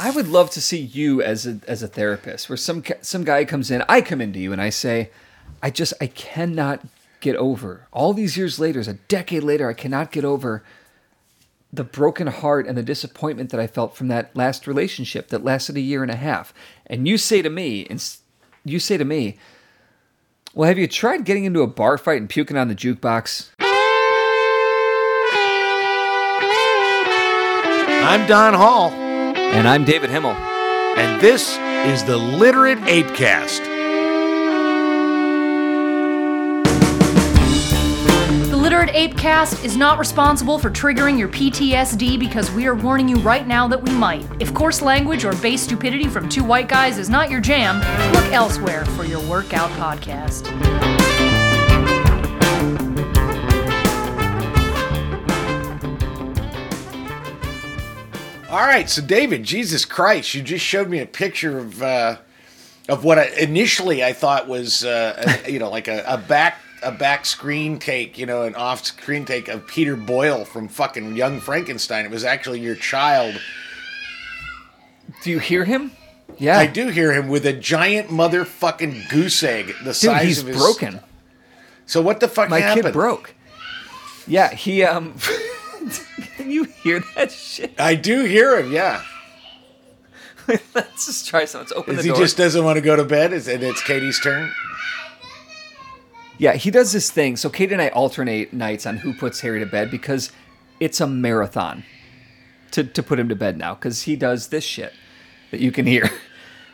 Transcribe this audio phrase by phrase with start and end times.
[0.00, 3.44] I would love to see you as a as a therapist, where some some guy
[3.44, 5.10] comes in, I come into you, and I say,
[5.60, 6.86] I just I cannot
[7.20, 10.62] get over all these years later, a decade later, I cannot get over
[11.72, 15.76] the broken heart and the disappointment that I felt from that last relationship that lasted
[15.76, 16.54] a year and a half.
[16.86, 18.00] And you say to me, and
[18.64, 19.36] you say to me,
[20.54, 23.50] well, have you tried getting into a bar fight and puking on the jukebox?
[28.00, 28.90] I'm Don Hall,
[29.52, 30.32] And I'm David Himmel.
[30.32, 31.56] and this
[31.90, 33.64] is the Literate Apecast.
[38.50, 43.16] The Literate Apecast is not responsible for triggering your PTSD because we are warning you
[43.16, 44.26] right now that we might.
[44.40, 47.76] If coarse language or base stupidity from two white guys is not your jam,
[48.12, 50.97] look elsewhere for your workout podcast.
[58.48, 62.16] All right, so David, Jesus Christ, you just showed me a picture of uh,
[62.88, 66.58] of what I, initially I thought was uh, a, you know like a, a back
[66.82, 71.16] a back screen take, you know, an off screen take of Peter Boyle from fucking
[71.16, 72.04] Young Frankenstein.
[72.04, 73.38] It was actually your child.
[75.22, 75.90] Do you hear him?
[76.38, 76.56] Yeah.
[76.58, 80.46] I do hear him with a giant motherfucking goose egg the Dude, size he's of
[80.46, 80.56] his.
[80.56, 81.00] broken.
[81.84, 82.84] So what the fuck My happened?
[82.84, 83.34] kid broke.
[84.26, 85.16] Yeah, he um
[86.50, 87.74] you hear that shit?
[87.78, 88.72] I do hear him.
[88.72, 89.02] Yeah.
[90.74, 91.60] Let's just try some.
[91.60, 92.18] Let's open Is the he door.
[92.18, 93.32] just doesn't want to go to bed?
[93.32, 94.50] Is and it's Katie's turn?
[96.38, 97.36] Yeah, he does this thing.
[97.36, 100.30] So Katie and I alternate nights on who puts Harry to bed because
[100.80, 101.84] it's a marathon
[102.70, 104.92] to, to put him to bed now because he does this shit
[105.50, 106.10] that you can hear.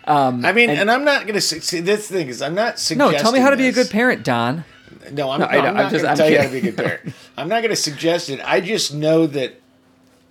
[0.06, 1.80] Um, I mean, and, and- I'm not gonna su- see.
[1.80, 2.98] This thing is, I'm not suggesting.
[2.98, 4.66] No, tell me how to be a good parent, Don.
[5.10, 6.60] No, I'm, No, no, I'm I'm not going to tell you how to be a
[6.60, 7.14] good parent.
[7.38, 8.38] I'm not going to suggest it.
[8.44, 9.62] I just know that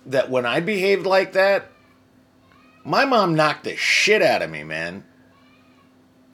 [0.06, 1.70] that when I behaved like that,
[2.84, 5.04] my mom knocked the shit out of me, man.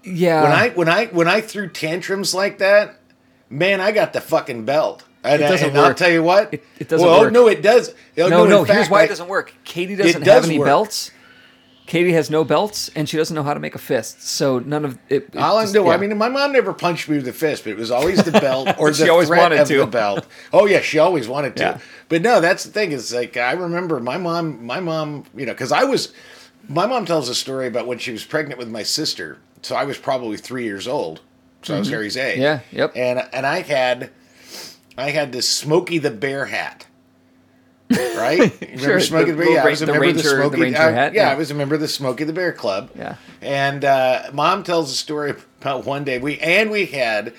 [0.03, 0.43] Yeah.
[0.43, 2.99] When I when I when I threw tantrums like that,
[3.49, 5.05] man, I got the fucking belt.
[5.23, 7.13] And, It doesn't and I'll tell you what, It- it doesn't work.
[7.15, 7.33] well, work.
[7.35, 7.95] no, it does.
[8.17, 9.53] No, in no, here's why I- it doesn't work.
[9.65, 10.67] Katie doesn't does have any work.
[10.67, 11.11] belts.
[11.91, 14.23] Katie has no belts, and she doesn't know how to make a fist.
[14.23, 15.31] So none of it.
[15.35, 17.65] it All I just- know, I mean, my mom never punched me with a fist,
[17.65, 19.79] but it was always the belt or She the always threat wanted of to.
[19.79, 20.25] the belt.
[20.53, 21.63] Oh yeah, she always wanted to.
[21.65, 21.79] Yeah.
[22.09, 22.93] But no, that's the thing.
[22.93, 24.65] Is like I remember my mom.
[24.65, 26.13] My mom, you know, because I was.
[26.69, 29.39] My mom tells a story about when she was pregnant with my sister.
[29.63, 31.21] So I was probably three years old.
[31.63, 32.35] So I was Harry's age.
[32.39, 32.43] Mm-hmm.
[32.43, 32.93] Yeah, yep.
[32.95, 34.11] And and I had,
[34.97, 36.87] I had this Smokey the Bear hat.
[37.91, 38.39] Right?
[38.39, 39.51] You Remember Sure, Smokey the the, Bear?
[39.55, 41.27] Yeah, I was a the member of the Ranger- the Smokey Ranger I- hat, Yeah,
[41.27, 41.33] yeah.
[41.33, 42.91] I was a member of the Smokey the Bear Club.
[42.97, 43.17] Yeah.
[43.43, 47.35] And uh, mom tells a story about one day we and we had,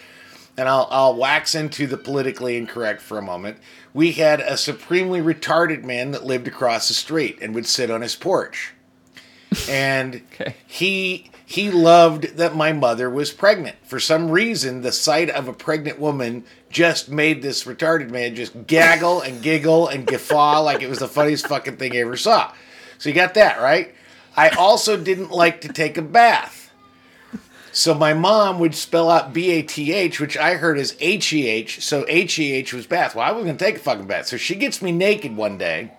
[0.58, 3.58] and I'll I'll wax into the politically incorrect for a moment.
[3.94, 8.02] We had a supremely retarded man that lived across the street and would sit on
[8.02, 8.74] his porch,
[9.70, 10.56] and Okay.
[10.68, 13.76] he he loved that my mother was pregnant.
[13.84, 18.68] For some reason, the sight of a pregnant woman just made this retarded man just
[18.68, 22.54] gaggle and giggle and guffaw like it was the funniest fucking thing he ever saw.
[22.98, 23.94] So you got that, right?
[24.36, 26.72] I also didn't like to take a bath.
[27.74, 31.32] So my mom would spell out B A T H, which I heard as H
[31.32, 31.84] E H.
[31.84, 33.16] So H E H was bath.
[33.16, 34.28] Well, I wasn't going to take a fucking bath.
[34.28, 35.92] So she gets me naked one day.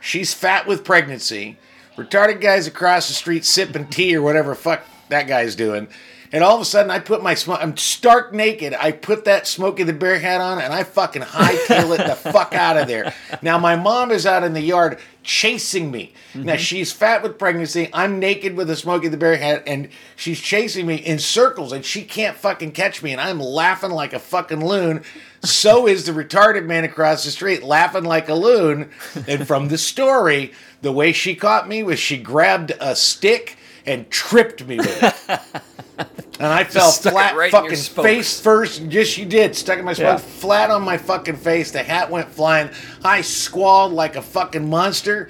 [0.00, 1.58] She's fat with pregnancy.
[1.96, 5.88] Retarded guys across the street sipping tea or whatever fuck that guy's doing.
[6.32, 7.58] And all of a sudden, I put my smoke.
[7.60, 8.74] I'm stark naked.
[8.74, 12.54] I put that Smokey the Bear hat on, and I fucking hightail it the fuck
[12.54, 13.14] out of there.
[13.42, 16.12] Now my mom is out in the yard chasing me.
[16.34, 16.58] Now mm-hmm.
[16.58, 17.88] she's fat with pregnancy.
[17.92, 21.84] I'm naked with a Smokey the Bear hat, and she's chasing me in circles, and
[21.84, 23.12] she can't fucking catch me.
[23.12, 25.04] And I'm laughing like a fucking loon.
[25.42, 28.90] So is the retarded man across the street laughing like a loon.
[29.28, 30.52] And from the story,
[30.82, 35.40] the way she caught me was she grabbed a stick and tripped me with it.
[35.98, 38.80] And I fell flat right fucking face first.
[38.82, 39.54] Yes, she did.
[39.54, 40.16] Stuck in my Yeah.
[40.16, 41.70] flat on my fucking face.
[41.70, 42.70] The hat went flying.
[43.04, 45.28] I squalled like a fucking monster.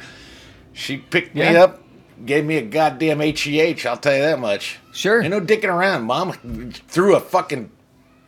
[0.73, 1.65] She picked me Yeah.
[1.65, 1.83] up,
[2.25, 3.85] gave me a goddamn HEH.
[3.87, 4.79] I'll tell you that much.
[4.93, 5.21] Sure.
[5.23, 6.05] Ain't no dicking around.
[6.05, 6.33] Mom
[6.89, 7.71] threw a fucking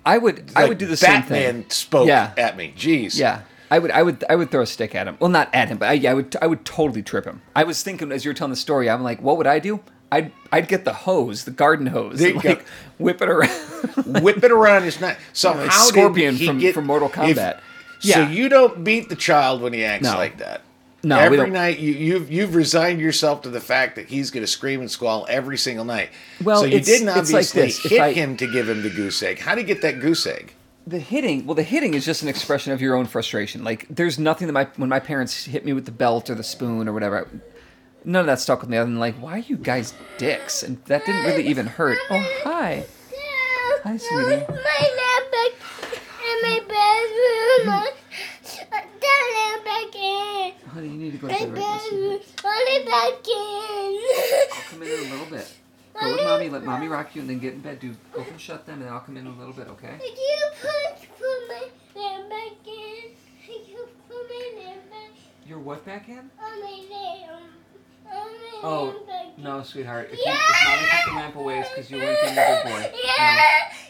[0.05, 0.51] I would.
[0.55, 1.71] I would do the same Batman thing.
[1.71, 2.31] spoke Yeah.
[2.37, 2.73] at me.
[2.77, 3.19] Jeez.
[3.19, 3.41] Yeah.
[3.69, 5.17] I would, I would, I would throw a stick at him.
[5.19, 7.43] Well, not at him, but I, yeah, I would, I would totally trip him.
[7.57, 9.81] I was thinking as you were telling the story, I'm like, what would I do?
[10.17, 12.65] I'd, I'd get the hose, the garden hose, There and, you like go.
[12.99, 14.23] whip it around.
[14.23, 15.19] Whip it around his neck.
[15.33, 17.61] So like how Scorpion did he from- get from Mortal if- Kombat.
[18.01, 20.15] So you don't beat the child when he acts No.
[20.17, 20.63] like that.
[21.03, 24.47] No, every night you, you've you've resigned yourself to the fact that he's going to
[24.51, 26.09] scream and squall every single night.
[26.43, 27.83] Well, so you didn't like obviously this.
[27.83, 29.39] Hit I- him to give him the goose egg.
[29.39, 30.53] How do you get that goose egg?
[30.89, 33.65] the hitting, well, the hitting is just an expression of your own frustration.
[33.65, 36.45] Like, there's nothing that my when my parents hit me with the belt or the
[36.45, 37.29] spoon or whatever.
[38.07, 38.79] None of that stuck with me.
[38.79, 40.63] Other than like, why are you guys dicks?
[40.63, 41.99] And that didn't really even hurt.
[42.09, 42.87] Oh hi,
[43.83, 44.45] Hi, sweetie.
[44.49, 45.53] My laptop
[46.25, 47.87] in my bedroom.
[48.73, 50.53] Down back in.
[50.67, 52.21] honey, you need to go to bed right.
[52.45, 54.01] Only back in.
[54.53, 55.53] I'll come in in a little bit.
[56.01, 56.49] Go with mommy.
[56.49, 57.81] Let mommy rock you, and then get in bed.
[57.81, 59.69] Do open shut them, and I'll come in in a little bit.
[59.69, 59.95] Okay?
[59.99, 63.15] Did you put put my lamp back in?
[63.47, 65.11] Did you put my lamp back
[65.47, 66.19] You're what back in?
[66.19, 67.66] on oh, my lamp?
[68.13, 69.45] On my Oh lamp back in.
[69.45, 70.11] no, sweetheart.
[70.13, 70.33] If, Yeah.
[70.33, 72.71] you, if mommy took the lamp away, it's because you weren't being a good boy.
[72.71, 73.37] No, Yeah.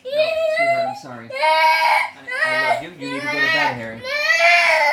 [0.05, 0.11] no,
[0.57, 0.89] sweetheart.
[0.89, 1.29] I'm sorry.
[1.33, 1.35] I,
[2.45, 2.91] I love you.
[2.99, 4.01] You need to go to bed, Harry.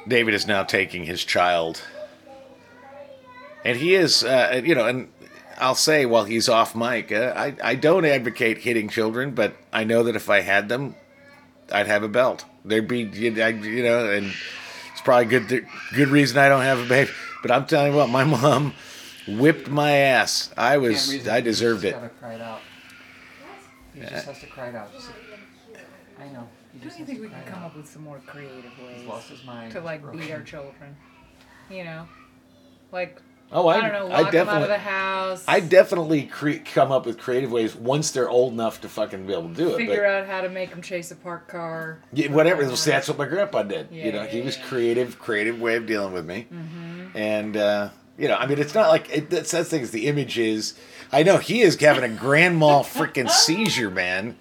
[0.09, 1.81] David is now taking his child,
[3.65, 5.12] and he is, uh, you know, and
[5.63, 9.85] I'll say while he's off mic, uh, I I don't advocate hitting children, but I
[9.85, 10.97] know that if I had them,
[11.71, 12.45] I'd have a belt.
[12.65, 14.33] There'd be, you I- you know, and
[14.93, 17.11] it's probably good good reason I don't have a baby.
[17.43, 18.75] But I'm telling you what, my mom
[19.29, 20.53] whipped my ass.
[20.57, 21.93] I was, I deserved it.
[21.93, 22.61] Gotta cry it out.
[23.95, 24.93] He just has to cry it out.
[24.93, 25.11] Just-
[26.21, 26.49] I know.
[26.73, 27.67] He just don't you think we can come out.
[27.73, 29.73] up with some more creative ways He's lost his mind.
[29.73, 30.21] to like Broken.
[30.21, 30.97] beat our children.
[31.71, 32.09] You know,
[32.93, 33.21] like
[33.53, 35.45] Oh, I, I, don't know, I lock them out definitely, of the house.
[35.47, 39.33] I definitely cre- come up with creative ways once they're old enough to fucking be
[39.35, 39.77] able to do it.
[39.77, 42.01] figure but- out how to make them chase a parked car.
[42.13, 42.65] Yeah, whatever.
[42.65, 43.89] That's what my grandpa did.
[43.91, 46.47] Yeah, you know, yeah, he was creative, creative way of dealing with me.
[46.53, 47.17] Mm-hmm.
[47.17, 49.83] And uh, you know, I mean, it's not like it, that's that's the thing.
[49.83, 50.75] Is the image is.
[51.15, 54.39] I know he is having a grand mal freaking seizure, man.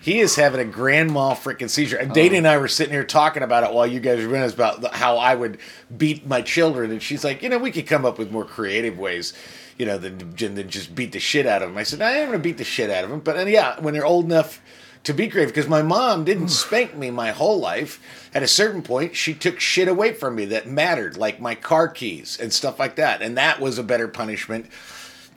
[0.00, 1.96] He is having a grand mal freaking seizure.
[1.96, 2.38] And Dana oh.
[2.38, 5.16] and I were sitting here talking about it while you guys were us about how
[5.16, 5.58] I would
[5.96, 8.98] beat my children, and she's like, you know, we could come up with more creative
[8.98, 9.32] ways.
[9.76, 11.78] You know, than, than just beat the shit out of them.
[11.78, 13.94] I said, I am gonna beat the shit out of them, but and yeah, when
[13.94, 14.60] they're old enough
[15.04, 18.00] to be creative, because my mom didn't spank me my whole life.
[18.34, 21.86] At a certain point, she took shit away from me that mattered, like my car
[21.86, 24.66] keys and stuff like that, and that was a better punishment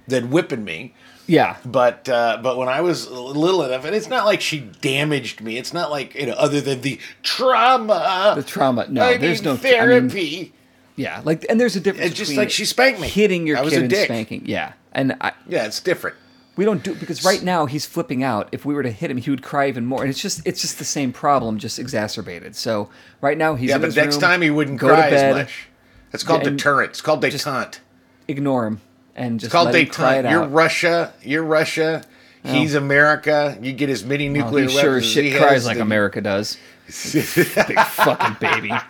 [0.07, 0.95] than whipping me.
[1.31, 1.55] Yeah.
[1.63, 5.57] But uh, but when I was little enough, and it's not like she damaged me.
[5.57, 8.33] It's not like you know, other than the trauma.
[8.35, 8.85] The trauma.
[8.89, 10.53] No, I there's need no I mean, therapy.
[10.97, 12.09] yeah, like, and there's a difference.
[12.11, 13.07] It's just like she spanked me.
[13.07, 14.05] Hitting your I was kid a and dick.
[14.05, 14.43] spanking.
[14.45, 16.17] Yeah, and I, yeah, it's different.
[16.57, 18.49] we don't do because right now he's flipping out.
[18.51, 20.59] If we were to hit him, he would cry even more, and it's just it's
[20.61, 22.57] just the same problem, just exacerbated.
[22.57, 22.89] So
[23.21, 25.35] right now he's Yeah, but next room, time he wouldn't go to cry bed, as
[25.37, 25.67] much.
[26.11, 26.89] It's called Yeah, deterrent.
[26.89, 27.79] It's called detente.
[28.27, 28.81] Ignore him
[29.15, 30.29] and just It's called cry it.
[30.29, 30.51] You're out.
[30.51, 31.13] Russia.
[31.23, 32.03] You're Russia.
[32.43, 33.57] He's America.
[33.61, 35.85] You get as many nuclear he sure as weapons as shit he cries like then-
[35.85, 36.57] America does.
[36.87, 38.71] Big fucking baby.
[38.71, 38.81] All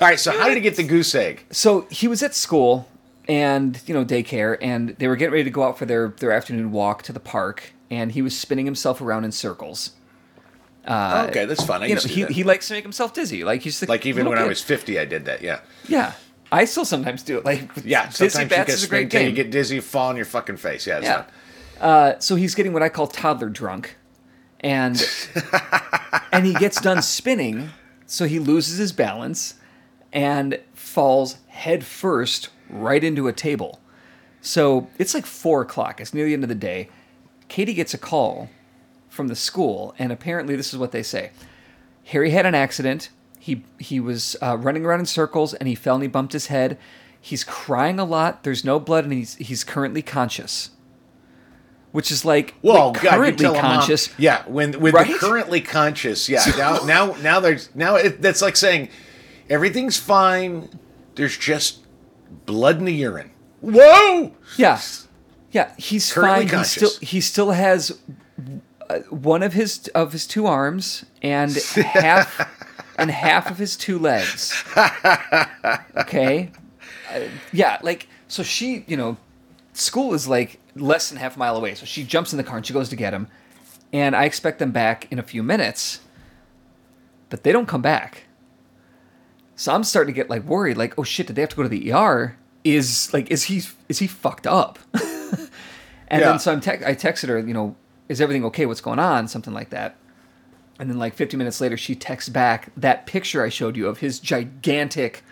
[0.00, 1.44] right, so how did he get the goose egg?
[1.50, 2.88] So he was at school
[3.28, 6.32] and you know daycare, and they were getting ready to go out for their their
[6.32, 9.92] afternoon walk to the park, and he was spinning himself around in circles.
[10.88, 11.82] okay, that's fun.
[11.82, 12.30] I Uh, You know, used to do he, that.
[12.32, 13.44] he likes to make himself dizzy.
[13.44, 15.42] Like he's like even when I was 50, I did that.
[15.42, 15.60] Yeah.
[15.88, 16.12] Yeah,
[16.52, 17.44] I still sometimes do it.
[17.44, 19.26] Like Yeah, dizzy sometimes you bats get is a great game.
[19.28, 20.86] you get dizzy, fall on your fucking face.
[20.86, 21.22] Yeah, it's Yeah.
[21.22, 21.32] fun.
[21.80, 23.96] Uh, so he's getting what I call toddler drunk,
[24.60, 24.96] and
[26.32, 27.70] and he gets done spinning,
[28.06, 29.54] so he loses his balance
[30.12, 33.80] and falls head first right into a table.
[34.40, 36.00] So it's like four o'clock.
[36.00, 36.88] It's near the end of the day.
[37.48, 38.48] Katie gets a call
[39.08, 41.30] from the school, and apparently this is what they say:
[42.06, 43.10] Harry had an accident.
[43.46, 46.48] He he was uh, running around in circles, and he fell and he bumped his
[46.48, 46.78] head.
[47.20, 48.42] He's crying a lot.
[48.42, 50.70] There's no blood, and he's he's currently conscious.
[51.92, 54.10] Which is like, well, like, currently a mom- conscious.
[54.18, 55.16] yeah, when when Right?
[55.16, 56.28] currently conscious.
[56.28, 58.88] Yeah, now now now there's now it, that's like saying
[59.48, 60.68] everything's fine.
[61.14, 61.86] There's just
[62.46, 63.30] blood in the urine.
[63.60, 64.32] Whoa!
[64.56, 64.80] Yeah,
[65.52, 65.70] yeah.
[65.78, 66.46] He's Currently fine.
[66.46, 66.72] He conscious.
[66.96, 67.96] still he still has
[68.90, 72.55] uh, one of his of his two arms and half
[72.98, 74.52] and half of his two legs.
[75.96, 76.50] Okay.
[77.12, 77.20] Uh,
[77.52, 79.16] yeah, like so she, you know,
[79.72, 81.74] school is like less than half a mile away.
[81.74, 83.28] So she jumps in the car and she goes to get him,
[83.92, 86.00] and I expect them back in a few minutes.
[87.28, 88.24] But they don't come back.
[89.56, 91.62] So I'm starting to get like worried, like, oh shit, did they have to go
[91.62, 92.36] to the ER?
[92.64, 94.78] Is like, is he is he fucked up?
[94.94, 95.00] and
[96.10, 96.18] Yeah.
[96.30, 97.76] then so I'm te- I texted her, you know,
[98.08, 98.66] is everything okay?
[98.66, 99.28] What's going on?
[99.28, 99.96] Something like that.
[100.78, 103.98] And then like 50 minutes later, she texts back that picture I showed you of
[103.98, 105.22] his gigantic.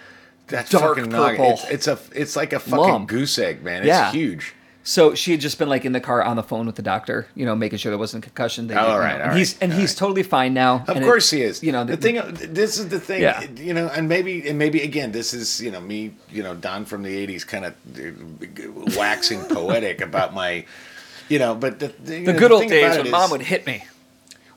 [0.46, 3.08] That's Dark fucking purple It's, it's a it's like a fucking lump.
[3.08, 3.78] goose egg, man.
[3.82, 4.10] It's Yeah.
[4.12, 4.54] huge.
[4.86, 7.26] So she had just been like in the car on the phone with the doctor,
[7.34, 8.66] you know, making sure there wasn't concussion.
[8.66, 9.96] They Oh, all right, know, all and he's and he's right.
[9.98, 10.84] totally fine now.
[10.86, 11.62] Of and it- course he is.
[11.62, 12.20] You know, the thing.
[12.52, 13.22] This is the thing.
[13.22, 13.42] Yeah.
[13.56, 16.12] You know, and maybe and maybe again, this is you know me.
[16.30, 17.74] You know, Don from the '80s, kind of
[18.96, 20.64] waxing poetic about my
[21.30, 23.40] You know, but the, the, you The know, good the old days when mom would
[23.40, 23.84] hit me.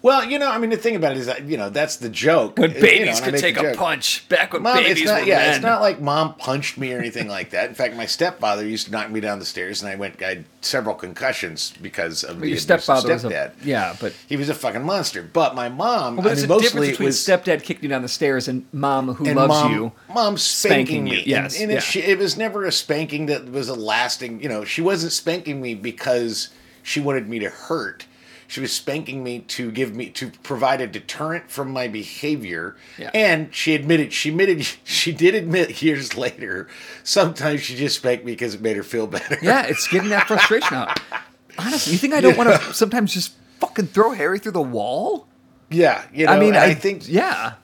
[0.07, 2.07] Well, you know, I mean, the thing about it is that you know that's the
[2.07, 2.57] joke.
[2.57, 5.21] When It- you babies know, could take a punch back when Mom, babies it's not.
[5.21, 5.53] were Yeah, men.
[5.55, 7.67] it's not like mom punched me or anything like that.
[7.67, 10.23] In fact, my stepfather used to knock me down the stairs, and I went.
[10.23, 13.51] I had several concussions because of the your stepfather stepdad.
[13.61, 15.21] a yeah, but He was a fucking monster.
[15.23, 17.89] But my mom, well, but I mean, a mostly difference between was stepdad kicking you
[17.89, 19.91] down the stairs and mom who and loves mom, you.
[20.13, 21.09] Mom spanking, spanking me.
[21.11, 21.77] you, And- yes, and, yeah.
[21.79, 24.41] it, she, it was never a spanking that was a lasting.
[24.41, 26.47] You know, she wasn't spanking me because
[26.81, 28.05] she wanted me to hurt.
[28.47, 32.75] She was spanking me to give me to provide a deterrent from my behavior.
[32.97, 33.11] Yeah.
[33.13, 36.67] And she admitted she admitted she did admit years later.
[37.03, 39.37] Sometimes she just spanked me because it made her feel better.
[39.41, 40.99] Yeah, it's getting that frustration out.
[41.59, 45.27] Honestly, you think I don't want to sometimes just fucking throw Harry through the wall?
[45.69, 46.31] Yeah, you know.
[46.31, 47.55] I mean, I, I think yeah,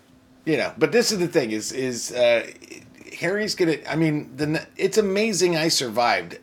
[0.46, 2.46] you know but this is the thing is is uh
[3.20, 6.40] harry's gonna i mean the it's amazing i survived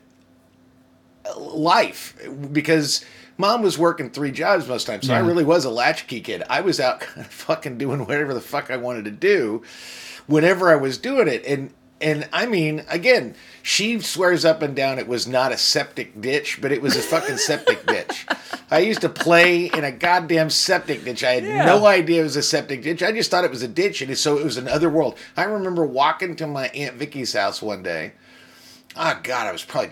[1.37, 2.17] life
[2.51, 3.05] because
[3.41, 6.43] mom was working three jobs most times so i really was a latchkey kid.
[6.49, 9.63] I was out kind of fucking doing whatever the fuck i wanted to do
[10.27, 11.43] whenever i was doing it.
[11.45, 16.19] And and i mean again she swears up and down it was not a septic
[16.19, 18.25] ditch but it was a fucking septic ditch.
[18.71, 21.23] I used to play in a goddamn septic ditch.
[21.23, 21.65] I had Yeah.
[21.65, 23.03] no idea it was a septic ditch.
[23.03, 25.17] I just thought it was a ditch and so it was another world.
[25.35, 28.13] I remember walking to my aunt vicky's house one day.
[28.95, 29.91] Oh god i was probably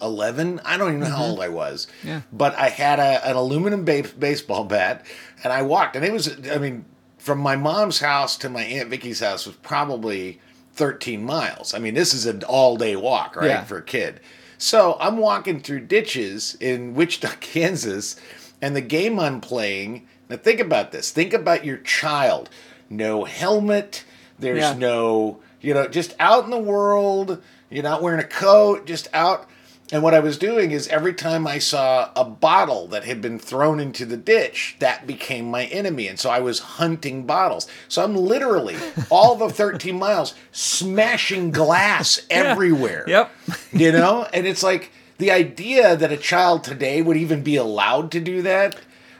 [0.00, 1.30] 11 i don't even know how mm-hmm.
[1.30, 1.86] old i was.
[2.04, 2.22] Yeah.
[2.32, 5.04] but i had a, an aluminum ba- baseball bat
[5.42, 6.84] and i walked and it was i mean
[7.18, 10.40] from my mom's house to my aunt vicky's house was probably
[10.74, 11.74] 13 miles.
[11.74, 13.64] I mean this is an all-day walk right Yeah.
[13.64, 14.20] for a kid.
[14.56, 18.16] So i'm walking through ditches in wichita kansas
[18.62, 21.10] and the game i'm playing now think about this.
[21.10, 22.48] Think about your child.
[22.88, 24.04] No helmet.
[24.38, 24.74] There's Yeah.
[24.74, 29.46] no you know just out in the world you're not wearing a coat just out.
[29.92, 33.38] And what i was doing is every time i saw a bottle that had been
[33.38, 36.06] thrown into the ditch that became my enemy.
[36.06, 37.66] And so i was hunting bottles.
[37.88, 38.76] So i'm literally
[39.10, 43.04] all the 13 miles smashing glass everywhere.
[43.06, 43.30] Yep.
[43.72, 44.26] you know?
[44.32, 48.42] And it's like the idea that a child today would even be allowed to do
[48.42, 48.76] that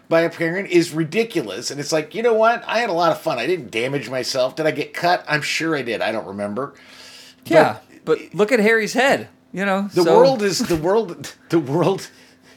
[0.08, 1.70] by a parent is ridiculous.
[1.70, 2.62] And it's like you know what?
[2.66, 3.38] I had a lot of fun.
[3.38, 4.54] I didn't damage myself.
[4.56, 5.24] Did i get cut?
[5.28, 6.00] I'm sure i did.
[6.00, 6.74] I don't remember.
[7.44, 7.78] Yeah.
[8.04, 9.28] But look at Harry's head.
[9.52, 12.08] You know, the so- world is the world the world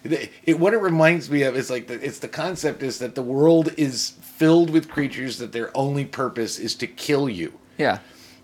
[0.03, 3.21] it, what it reminds me of is like the, it's the concept is that the
[3.23, 7.99] world is filled with creatures that their only purpose is to kill you Yeah,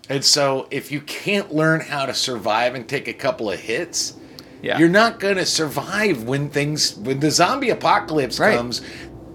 [0.08, 4.14] and so if you can't learn how to survive and take a couple of hits
[4.62, 4.78] yeah.
[4.78, 8.56] you're not going to survive when things when the zombie apocalypse Right.
[8.56, 8.80] comes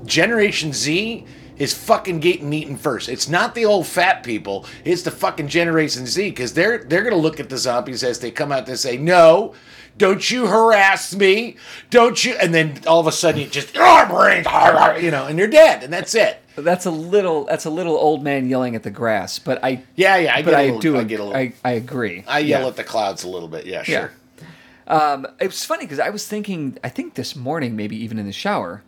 [0.03, 1.25] generation z
[1.57, 6.05] is fucking getting eaten first it's not the old fat people it's the fucking generation
[6.05, 8.77] z because they're they're going to look at the zombies as they come out and
[8.79, 9.53] say no
[9.97, 11.55] don't you harass me
[11.89, 15.09] don't you and then all of a sudden you just "Ah, brains, ah, ah," you
[15.11, 17.43] know and you're dead and that's it That's a little.
[17.45, 19.39] That's a little old man yelling at the grass.
[19.39, 19.83] But I.
[19.95, 20.97] yeah yeah i but I little, do.
[20.97, 22.23] i get a little I, I agree.
[22.27, 22.67] I yell Yeah.
[22.67, 24.07] at the clouds a little bit yeah Yeah.
[24.07, 24.11] sure
[24.87, 28.25] Um, it was funny because I was thinking, I think this morning, maybe even in
[28.27, 28.83] the shower,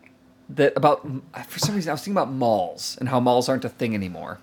[0.50, 1.02] that about
[1.48, 4.40] for some reason I was thinking about malls and how malls aren't a thing anymore,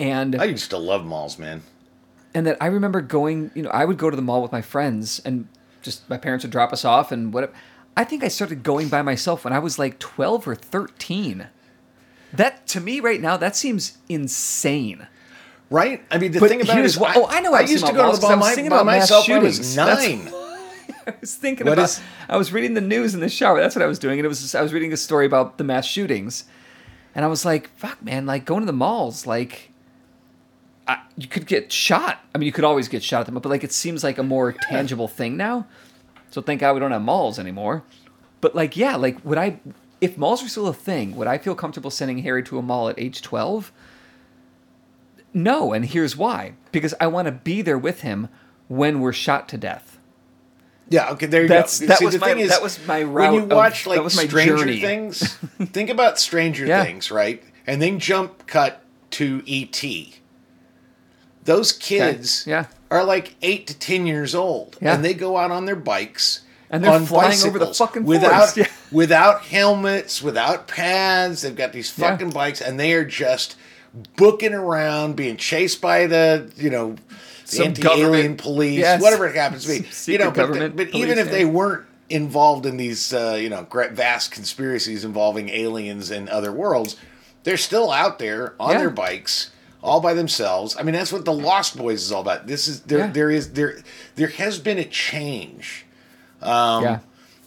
[0.00, 1.62] and i used to love malls man
[2.34, 4.62] and that I remember going, you know, I would go to the mall with my
[4.62, 5.48] friends and
[5.82, 7.52] just my parents would drop us off and whatever.
[7.94, 11.48] I think I started going by myself when I was like twelve or thirteen.
[12.32, 15.06] That to me right now, that seems insane.
[15.68, 16.02] Right?
[16.10, 17.70] I mean, the But thing about it here's what- I, oh, I know I I've
[17.70, 19.42] used to go to the 'cause I mall was my, thinking about myself when I
[19.42, 19.76] was shootings.
[19.76, 20.32] That's- nine.
[21.06, 21.84] I was thinking What about.
[21.84, 23.60] is- I was reading the news in the shower.
[23.60, 25.64] That's what I was doing, and it was I was reading a story about the
[25.64, 26.44] mass shootings,
[27.14, 28.26] and I was like, "Fuck, man!
[28.26, 29.68] Like going to the malls, like."
[30.88, 32.18] I, you could get shot.
[32.34, 34.22] I mean, you could always get shot at them, but like it seems like a
[34.24, 35.68] more tangible thing now.
[36.32, 37.84] So thank God we don't have malls anymore.
[38.40, 39.60] But like, yeah, like would I,
[40.00, 42.88] if malls were still a thing, would I feel comfortable sending Harry to a mall
[42.88, 43.70] at age twelve?
[45.32, 48.28] No, and here's why: because I want to be there with him
[48.68, 49.91] when we're shot to death.
[50.88, 51.86] Yeah, okay, there you That's- go.
[51.86, 54.10] that See, was the my- thing is, that was my When you watch that like
[54.10, 54.80] Stranger journey.
[54.80, 55.34] Things,
[55.72, 56.84] think about Stranger Yeah.
[56.84, 57.42] Things, right?
[57.66, 59.82] And then jump cut to ET.
[61.44, 62.66] Those kids yeah.
[62.90, 64.94] are like eight to ten years old, Yeah.
[64.94, 66.42] and they go out on their bikes.
[66.70, 68.66] And they're flying over the fucking without yeah.
[68.90, 71.42] without helmets, without pads.
[71.42, 73.56] They've got these fucking bikes, and they are just
[74.16, 76.96] booking around, being chased by the you know
[77.58, 79.02] anti-alien police, yes.
[79.02, 79.88] whatever it happens to be.
[79.90, 83.48] Some you know, but, government but even if they weren't involved in these uh, you
[83.48, 86.96] know vast conspiracies involving aliens and other worlds,
[87.44, 88.78] they're still out there on Yeah.
[88.78, 89.50] their bikes.
[89.82, 90.76] All by themselves.
[90.78, 92.46] I mean, that's what the Lost Boys is all about.
[92.46, 92.98] This is there.
[93.00, 93.06] Yeah.
[93.10, 93.78] There is there.
[94.14, 95.86] There has been a change.
[96.40, 96.98] Um, yeah.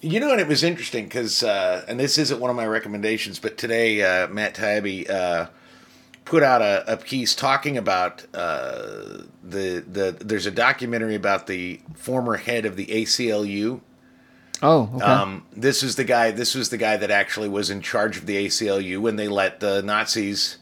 [0.01, 3.39] You know, and it was interesting because, uh, and this isn't one of my recommendations,
[3.39, 5.47] but today uh, Matt Taibbi uh,
[6.25, 10.17] put out a, a piece talking about uh, the the.
[10.20, 13.82] There's a documentary about the former head of the ACLU.
[14.62, 15.03] Oh, okay.
[15.03, 16.32] Um, this is the guy.
[16.32, 19.60] This was the guy that actually was in charge of the ACLU when they let
[19.60, 20.58] the Nazis,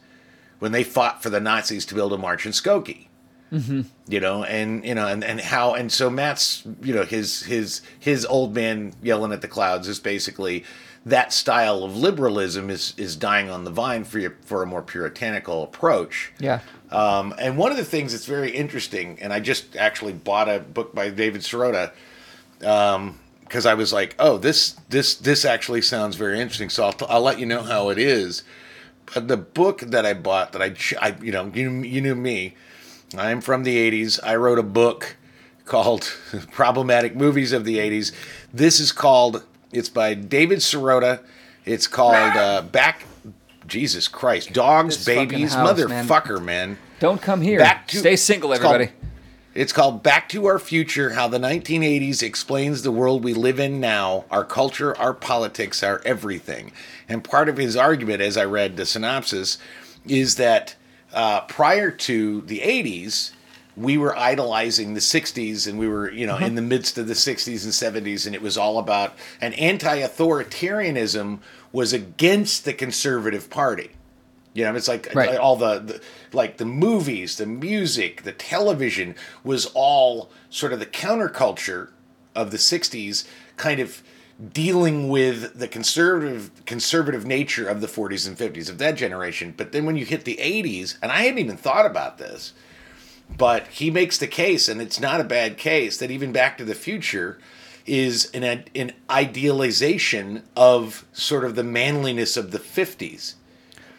[0.58, 3.08] when they fought for the Nazis to build a march in Skokie.
[3.52, 3.82] Mm-hmm.
[4.08, 7.82] You know, and you know, and, and how, and so Matt's, you know, his his
[7.98, 10.64] his old man yelling at the clouds is basically
[11.06, 14.82] that style of liberalism is is dying on the vine for your, for a more
[14.82, 16.32] puritanical approach.
[16.38, 16.60] yeah.
[16.90, 20.60] Um, and one of the things that's very interesting, and I just actually bought a
[20.60, 21.92] book by David Sirota
[22.58, 26.70] because I was like, oh, this this this actually sounds very interesting.
[26.70, 28.44] So I'll, t- I'll let you know how it is.
[29.12, 32.54] But the book that I bought, that I, I you know, you you knew me.
[33.16, 34.20] I'm from the '80s.
[34.22, 35.16] I wrote a book
[35.64, 36.02] called
[36.52, 38.12] "Problematic Movies of the '80s."
[38.52, 39.44] This is called.
[39.74, 41.20] It's by David Sirota.
[41.64, 43.04] It's called uh, Back.
[43.66, 46.06] Jesus Christ, dogs, This fucking babies, house, man.
[46.06, 46.78] motherfucker, man.
[47.00, 47.58] Don't come here.
[47.58, 48.98] Back to- Stay single, it's called- everybody.
[49.54, 53.78] It's called Back to Our Future How the 1980s Explains the World We Live in
[53.80, 56.72] Now, Our Culture, Our Politics, Our Everything.
[57.08, 59.56] And part of his argument, as I read the synopsis,
[60.06, 60.74] is that
[61.14, 63.30] uh, prior to the 80s,
[63.76, 66.54] we were idolizing the 60s and we were, you know, in uh-huh.
[66.54, 71.40] the midst of the 60s and 70s, and it was all about an anti authoritarianism
[71.72, 73.90] was against the conservative party.
[74.52, 75.36] You know, it's like Right.
[75.36, 76.00] all the, the
[76.32, 81.88] like the movies, the music, the television was all sort of the counterculture
[82.36, 83.26] of the '60s,
[83.56, 84.02] kind of
[84.52, 89.54] dealing with the conservative conservative nature of the 40s and 50s of that generation.
[89.56, 92.52] But then when you hit the 80s, and I hadn't even thought about this,
[93.36, 96.64] but he makes the case, and it's not a bad case, that even Back to
[96.64, 97.38] the Future
[97.86, 103.34] is an an idealization of sort of the manliness of the 50s.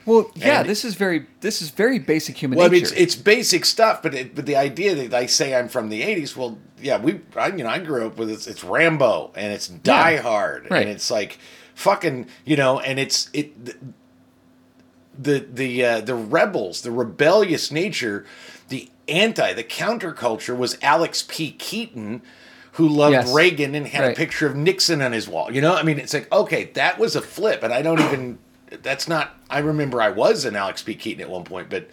[0.08, 2.92] Well, yeah, And- this is very this is very basic human Well, I mean, it's,
[2.92, 6.36] it's basic stuff, but it, but the idea that I say I'm from the '80s,
[6.36, 9.68] well, yeah, we, I, you know, I grew up with it's, it's Rambo and it's
[9.68, 10.22] Die Yeah.
[10.22, 10.82] Hard Right.
[10.84, 11.40] and it's like
[11.74, 13.52] fucking, you know, and it's it
[15.18, 18.55] the the uh, the rebels, the rebellious nature, the
[19.08, 21.52] anti, the counterculture was Alex P.
[21.52, 22.22] Keaton.
[22.74, 23.34] Who loved Yes.
[23.34, 25.50] Reagan and had a picture of Nixon on his wall?
[25.50, 28.38] You know, I mean, it's like okay, that was a flip, and I don't even.
[28.84, 29.34] That's not.
[29.50, 30.94] I remember I was an Alex P.
[30.94, 31.90] Keaton at one point, but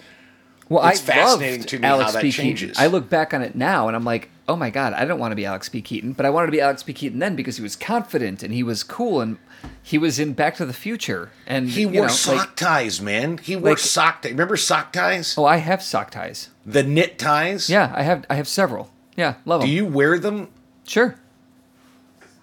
[0.68, 2.32] well, it's I fascinating to me how Alex that P.
[2.32, 2.70] changes.
[2.70, 2.82] Keaton.
[2.82, 5.30] I look back on it now and I'm like, oh my god, I don't want
[5.30, 5.80] to be Alex P.
[5.82, 6.92] Keaton, but I wanted to be Alex P.
[6.92, 9.38] Keaton then because he was confident and he was cool and
[9.82, 13.38] he was in Back to the Future and He wore know, sock like- ties, man.
[13.38, 14.32] He wore like- sock ties.
[14.32, 15.34] Remember sock ties?
[15.36, 16.50] oh, I have sock ties.
[16.64, 17.68] The knit ties?
[17.68, 18.90] Yeah, I have I have several.
[19.16, 19.70] Yeah, love Do them.
[19.70, 20.48] Do you wear them?
[20.86, 21.16] Sure.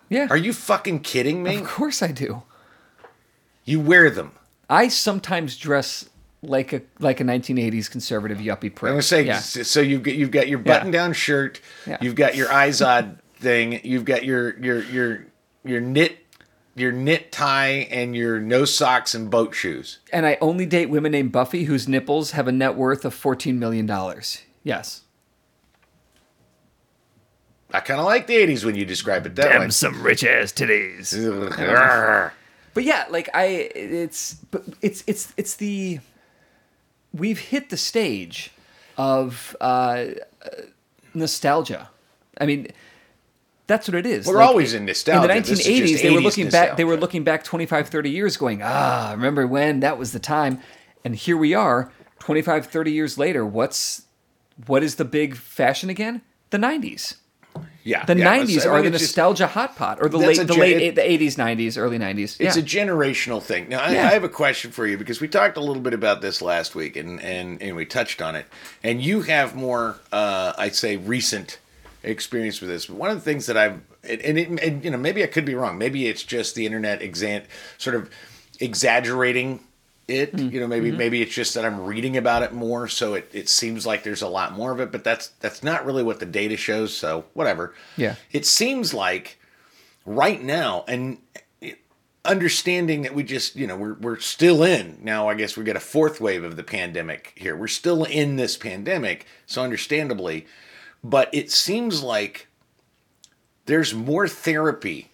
[0.10, 0.27] Yeah.
[0.29, 1.58] Are you fucking kidding me?
[1.58, 2.43] Of course I do.
[3.63, 4.32] You wear them.
[4.69, 6.10] I sometimes dress
[6.41, 8.89] like a like a 1980s conservative yuppie prick.
[8.89, 9.39] I'm gonna say yeah.
[9.39, 9.82] so.
[9.82, 11.62] You've got you've got your button-down shirt.
[11.86, 11.97] Yeah.
[12.01, 13.82] You've got your Izod thing.
[13.84, 15.25] You've got your your your
[15.63, 16.17] your knit
[16.75, 19.99] your knit tie and your no socks and boat shoes.
[20.13, 23.58] and I only date women named Buffy whose nipples have a net worth of 14
[23.60, 24.43] million dollars.
[24.63, 25.01] Yes.
[27.71, 29.69] I kind of like the '80s when you describe it that way.
[29.69, 31.13] some rich ass titties.
[31.15, 32.32] Ugh.
[32.75, 35.99] But yeah, like I, it's, but it's, it's, it's the,
[37.12, 38.51] we've hit the stage
[38.95, 40.49] of uh, uh,
[41.13, 41.89] nostalgia.
[42.39, 42.67] I mean,
[43.69, 44.27] that's what it is.
[44.27, 45.32] We're always in nostalgia.
[45.32, 46.75] In the This is 1980s, they were 80s looking back.
[46.75, 50.60] They were looking back 25, 30 years, going, ah, remember when that was the time?
[51.05, 53.45] And here we are, 25, 30 years later.
[53.45, 54.01] What's,
[54.67, 56.21] what is the big fashion again?
[56.49, 57.15] The 90s.
[57.84, 60.10] Yeah, The yeah, 90s it's- I are mean, the it's just- nostalgia hot pot, or
[60.10, 62.36] the late, a the gen- late, the 80s, 90s, early 90s.
[62.39, 62.62] It's yeah.
[62.62, 63.69] a generational thing.
[63.69, 64.08] Now, I, Yeah.
[64.08, 66.75] I have a question for you because we talked a little bit about this last
[66.75, 68.45] week, and and and we touched on it.
[68.84, 71.58] And you have more, uh, I'd say, recent
[72.04, 72.86] experience with this.
[72.86, 75.28] But one of the things that I've and, and, it, and you know maybe I
[75.28, 75.78] could be wrong.
[75.78, 77.02] Maybe it's just the internet
[77.78, 78.10] sort of
[78.60, 79.62] exaggerating
[80.08, 80.36] it.
[80.36, 80.52] Mm.
[80.52, 80.98] You know, maybe Mm-hmm.
[80.98, 84.22] maybe it's just that I'm reading about it more, so it, it seems like there's
[84.22, 84.92] a lot more of it.
[84.92, 86.96] But that's that's not really what the data shows.
[86.96, 87.74] So whatever.
[87.98, 88.16] Yeah.
[88.32, 89.40] It seems like
[90.06, 91.20] right now and
[92.26, 95.78] understanding that we just you know we're, we're still in now i guess we get
[95.78, 100.46] a fourth wave of the pandemic here we're still in this pandemic so understandably
[101.04, 102.48] but it seems like
[103.66, 105.10] there's more therapy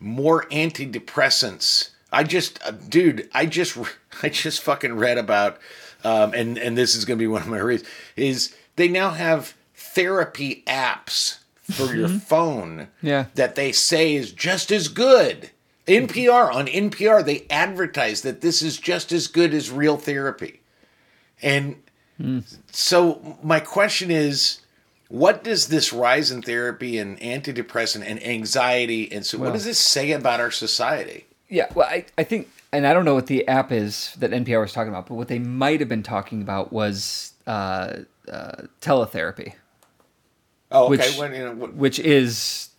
[0.00, 3.76] more antidepressants i just uh, dude i just
[4.22, 5.58] i just fucking read about
[6.04, 7.84] um, and and this is going to be one of my reads
[8.16, 13.26] is they now have therapy apps for your phone Yeah.
[13.36, 15.50] that they say is just as good.
[15.86, 20.60] NPR on NPR they advertise that this is just as good as real therapy.
[21.40, 21.76] And
[22.70, 24.60] so my question is
[25.14, 29.78] what does this rise in therapy and antidepressant and anxiety and so what does this
[29.78, 31.26] say about our society?
[31.48, 34.60] Yeah, well, I, I think, and I don't know what the app is that NPR
[34.60, 37.98] was talking about, but what they might have been talking about was uh,
[38.28, 39.52] uh, teletherapy,
[40.72, 40.90] Oh, okay.
[40.90, 42.70] which Well, you know, what- which is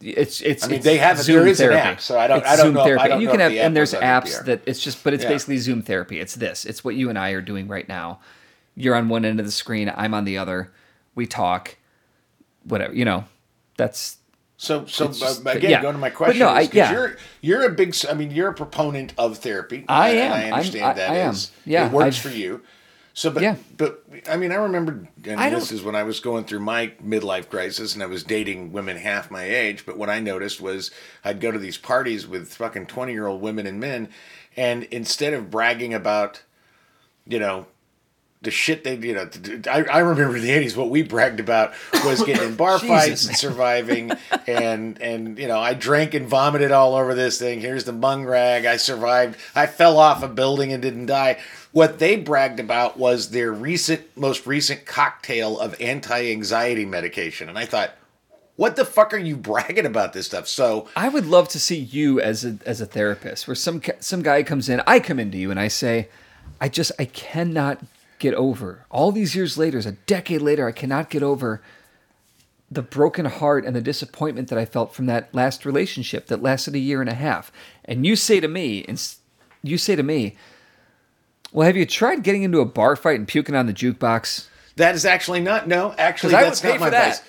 [0.00, 0.64] it's it's.
[0.64, 1.88] I mean, it's they have Zoom there is an therapy.
[1.88, 3.08] app, so I don't- It's I don't Zoom know if- I Therapy.
[3.08, 4.44] don't you know can have, the and there's apps NPR.
[4.46, 5.30] that it's just, but it's Yeah.
[5.30, 6.20] basically Zoom therapy.
[6.20, 6.64] It's this.
[6.64, 8.20] It's what you and I are doing right now.
[8.76, 9.92] You're on one end of the screen.
[9.94, 10.70] I'm on the other.
[11.16, 11.76] We talk.
[12.64, 13.24] Whatever you know.
[13.76, 14.18] That's
[14.56, 15.80] So, so just- again, yeah.
[15.82, 16.92] going to my But question, no, I- 'cause yeah.
[16.92, 19.84] you're you're a big, I mean, you're a proponent of therapy.
[19.88, 20.32] I am.
[20.32, 21.30] I I'm- understand I- that I am.
[21.32, 22.62] is- Yeah, it works I've- for you.
[23.12, 23.56] So, but Yeah.
[23.76, 26.92] but I mean, I remember, and I this is when I was going through my
[27.04, 29.84] midlife crisis, and I was dating women half my age.
[29.84, 30.90] But what I noticed was
[31.24, 34.08] I'd go to these parties with fucking twenty year old women and men,
[34.56, 36.42] and instead of bragging about,
[37.26, 37.66] you know,
[38.42, 39.28] the shit they you know
[39.70, 41.74] I, I remember the 80s what we bragged about
[42.04, 44.12] was getting in bar fights and surviving.
[44.46, 47.60] And and you know I drank and vomited all over this thing.
[47.60, 48.64] Here's the mung rag.
[48.64, 49.38] I survived.
[49.54, 51.38] I fell off a building and didn't die.
[51.72, 57.48] What they bragged about was their recent most recent cocktail of anti-anxiety medication.
[57.48, 57.92] And I thought
[58.56, 60.48] what the fuck are you bragging about this stuff?
[60.48, 64.22] So I would love to see you as a as a therapist, where some some
[64.22, 66.08] guy comes in, I come into you, and I say,
[66.58, 67.80] I just I cannot
[68.20, 71.60] get over all these years later, a decade later, I cannot get over
[72.70, 76.76] the broken heart and the disappointment that I felt from that last relationship that lasted
[76.76, 77.50] a year and a half.
[77.84, 79.02] And you say to me, and
[79.64, 80.36] you say to me,
[81.52, 84.46] well, have you tried getting into a bar fight and puking on the jukebox?
[84.76, 87.06] that is actually not no actually I would that's pay not for my that.
[87.08, 87.22] advice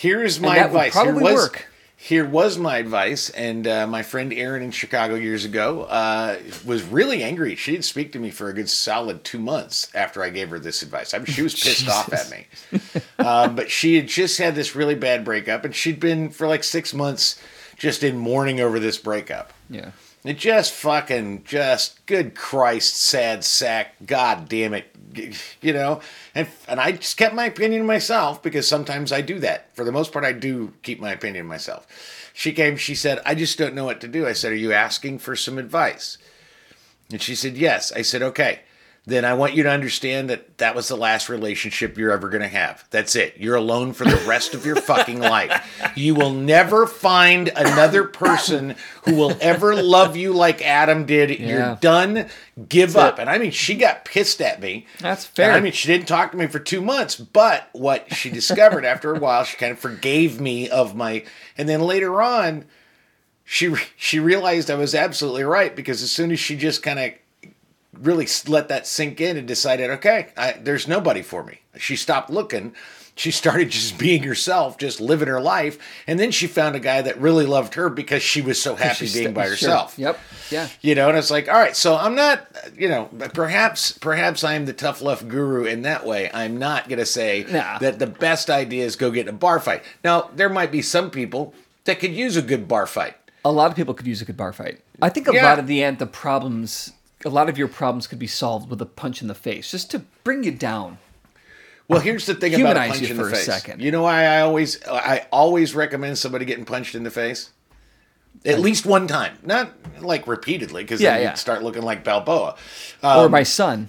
[0.00, 0.94] Here's my that would advice.
[0.94, 1.66] Here probably was, work.
[2.02, 6.82] Here was my advice, and uh, my friend Erin in Chicago years ago uh, was
[6.82, 7.54] really angry.
[7.56, 10.58] She didn't speak to me for a good solid two months after I gave her
[10.58, 11.12] this advice.
[11.12, 12.46] I mean, she was pissed off at me.
[13.18, 16.64] Um, but she had just had this really bad breakup, and she'd been for like
[16.64, 17.38] six months
[17.76, 19.52] just in mourning over this breakup.
[19.68, 19.90] Yeah.
[20.24, 23.94] It just fucking just good Christ, sad sack.
[24.06, 24.86] God damn it,
[25.60, 26.00] you know.
[26.34, 29.74] And and I just kept my opinion to myself because sometimes I do that.
[29.74, 31.86] For the most part, I do keep my opinion to myself.
[32.32, 32.76] She came.
[32.76, 35.36] She said, "I just don't know what to do." I said, "Are you asking for
[35.36, 36.18] some advice?"
[37.10, 38.60] And she said, "Yes." I said, "Okay."
[39.06, 42.42] Then I want you to understand that that was the last relationship you're ever going
[42.42, 42.86] to have.
[42.90, 43.38] That's it.
[43.38, 45.92] You're alone for the rest of your fucking life.
[45.96, 51.30] You will never find another person who will ever love you like Adam did.
[51.30, 51.46] Yeah.
[51.48, 52.28] You're done.
[52.68, 53.18] Give That's up.
[53.18, 53.22] it.
[53.22, 54.86] And I mean, she got pissed at me.
[55.00, 55.52] That's And fair.
[55.52, 59.14] I mean, she didn't talk to me for two months, but what she discovered after
[59.14, 61.24] a while, she kind of forgave me of my.
[61.56, 62.66] And then later on,
[63.44, 67.12] she she realized I was absolutely right because as soon as she just kind of
[67.92, 71.60] really let that sink in and decided, okay, I, there's nobody for me.
[71.78, 72.74] She stopped looking.
[73.16, 75.76] She started just being herself, just living her life,
[76.06, 78.94] and then she found a guy that really loved her because she was so happy
[79.06, 79.50] She's being st- by sure.
[79.50, 80.18] herself Yep.
[80.50, 80.68] Yeah.
[80.80, 82.44] you know and it's like all right so i'm not
[82.76, 86.98] you know perhaps perhaps i'm the tough love guru in that way i'm not going
[86.98, 87.78] to say Nah.
[87.78, 90.82] that the best idea is go get in a bar fight now there might be
[90.82, 94.20] some people that could use a good bar fight a lot of people could use
[94.20, 94.80] a good bar fight.
[95.00, 95.44] I think a Yeah.
[95.46, 96.92] lot of the end, the problems,
[97.24, 99.90] a lot of your problems could be solved with a punch in the face, just
[99.90, 100.98] to bring you down.
[101.88, 103.80] well here's the thing about a punch you in the for a face second.
[103.82, 107.50] you know why i always i always recommend somebody getting punched in the face
[108.44, 111.28] at least one time not like repeatedly because Yeah, then yeah.
[111.30, 112.54] you'd start looking like balboa
[113.02, 113.88] or um, my son.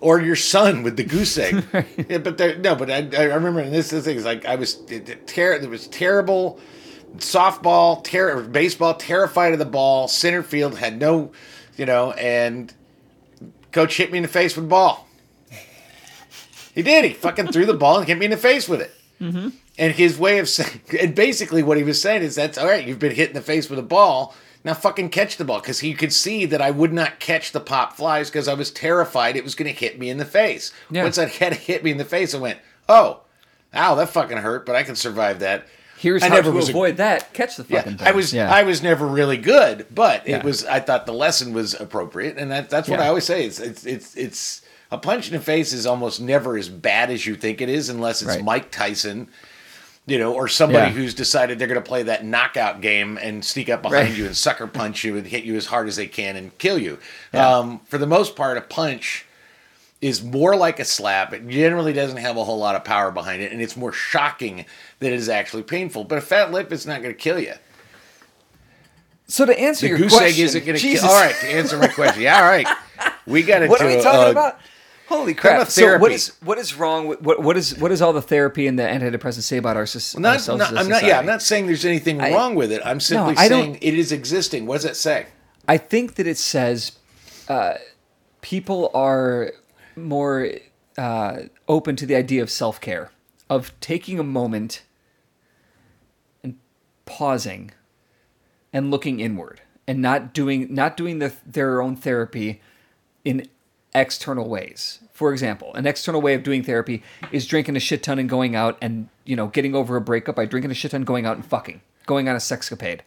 [0.00, 1.64] or your son with the goose egg.
[2.10, 4.44] yeah, but there, no, but I, I remember and this is the thing is like
[4.44, 6.60] I was it, it, ter- it was terrible.
[7.16, 10.08] Softball, ter- baseball, terrified of the ball.
[10.08, 11.30] Center field had no,
[11.76, 12.72] you know, and
[13.72, 15.08] coach hit me in the face with the ball.
[16.74, 17.04] He did.
[17.04, 18.92] He fucking threw the ball and hit me in the face with it.
[19.20, 19.50] Mm-hmm.
[19.78, 22.86] And his way of saying, and basically what he was saying is, that's all right.
[22.86, 24.34] You've been hit in the face with a ball.
[24.64, 27.60] Now fucking catch the ball because he could see that I would not catch the
[27.60, 30.72] pop flies because I was terrified it was going to hit me in the face.
[30.90, 31.02] Yeah.
[31.02, 32.58] Once that had hit me in the face, I went,
[32.88, 33.20] "Oh,
[33.74, 35.66] ow, that fucking hurt," but I can survive that.
[36.04, 37.32] Here's I how never to was a- avoid that.
[37.32, 38.06] Catch the Yeah, fucking thing.
[38.06, 38.52] I was Yeah.
[38.54, 40.36] I was never really good, but Yeah.
[40.38, 43.06] it was I thought the lesson was appropriate, and that, that's what Yeah.
[43.06, 43.44] I always say.
[43.44, 44.62] It's it's it's it's
[44.92, 47.88] a punch in the face is almost never as bad as you think it is,
[47.88, 48.44] unless it's Right.
[48.44, 49.28] Mike Tyson,
[50.06, 50.92] you know, or somebody Yeah.
[50.92, 54.16] who's decided they're going to play that knockout game and sneak up behind Right.
[54.18, 56.78] you and sucker punch you and hit you as hard as they can and kill
[56.78, 56.98] you.
[57.32, 57.48] Yeah.
[57.58, 59.24] Um, for the most part, a punch
[60.04, 61.32] is more like a slap.
[61.32, 64.66] It generally doesn't have a whole lot of power behind it, and it's more shocking
[64.98, 66.04] than it is actually painful.
[66.04, 67.54] But a fat lip is not going to kill you.
[69.26, 71.04] So to answer The your goose question, egg isn't going to kill.
[71.06, 72.22] All right, to answer my question.
[72.22, 72.68] Yeah, all right.
[73.26, 73.70] We got it.
[73.74, 74.58] What are we talking about?
[75.06, 75.68] Holy crap!
[75.68, 78.66] So what is what is wrong with what what is what does all the therapy
[78.66, 81.04] and the antidepressants say about our soc- Not, ourselves not, I'm not.
[81.04, 82.80] Yeah, I'm not saying there's anything I- wrong with it.
[82.84, 84.66] I'm simply don't- saying it is existing.
[84.66, 85.26] What does it say?
[85.68, 86.92] I think that it says
[87.48, 87.74] uh,
[88.40, 89.52] people are
[89.96, 90.48] more
[90.96, 93.10] uh, open to the idea of self care,
[93.48, 94.82] of taking a moment
[96.42, 96.56] and
[97.06, 97.72] pausing
[98.72, 102.60] and looking inward, and not doing not doing the, their own therapy
[103.24, 103.48] in
[103.94, 105.00] external ways.
[105.12, 108.56] For example, an external way of doing therapy is drinking a shit ton and going
[108.56, 111.36] out and you know getting over a breakup by drinking a shit ton, going out
[111.36, 113.00] and fucking, going on a sexcapade,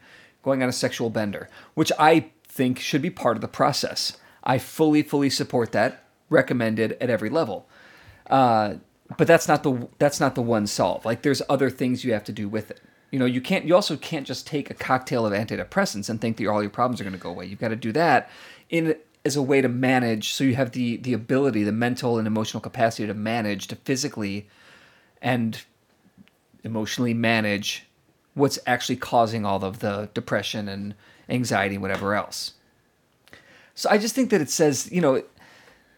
[0.43, 4.17] going on a sexual bender, which I think should be part of the process.
[4.43, 6.06] I fully, fully support that.
[6.29, 7.67] Recommended at every level.
[8.29, 8.75] Uh,
[9.15, 11.05] but that's not the that's not the one solve.
[11.05, 12.81] Like there's other things you have to do with it.
[13.11, 13.65] You know, you can't.
[13.65, 16.99] You also can't just take a cocktail of antidepressants and think that all your problems
[16.99, 17.45] are going to go away.
[17.45, 18.29] You've got to do that
[18.69, 22.27] in as a way to manage, so you have the the ability, the mental and
[22.27, 24.47] emotional capacity to manage, to physically
[25.21, 25.63] and
[26.63, 27.85] emotionally manage
[28.33, 30.93] what's actually causing all of the depression and
[31.29, 32.53] anxiety and whatever else.
[33.73, 35.23] So I just think that it says, you know,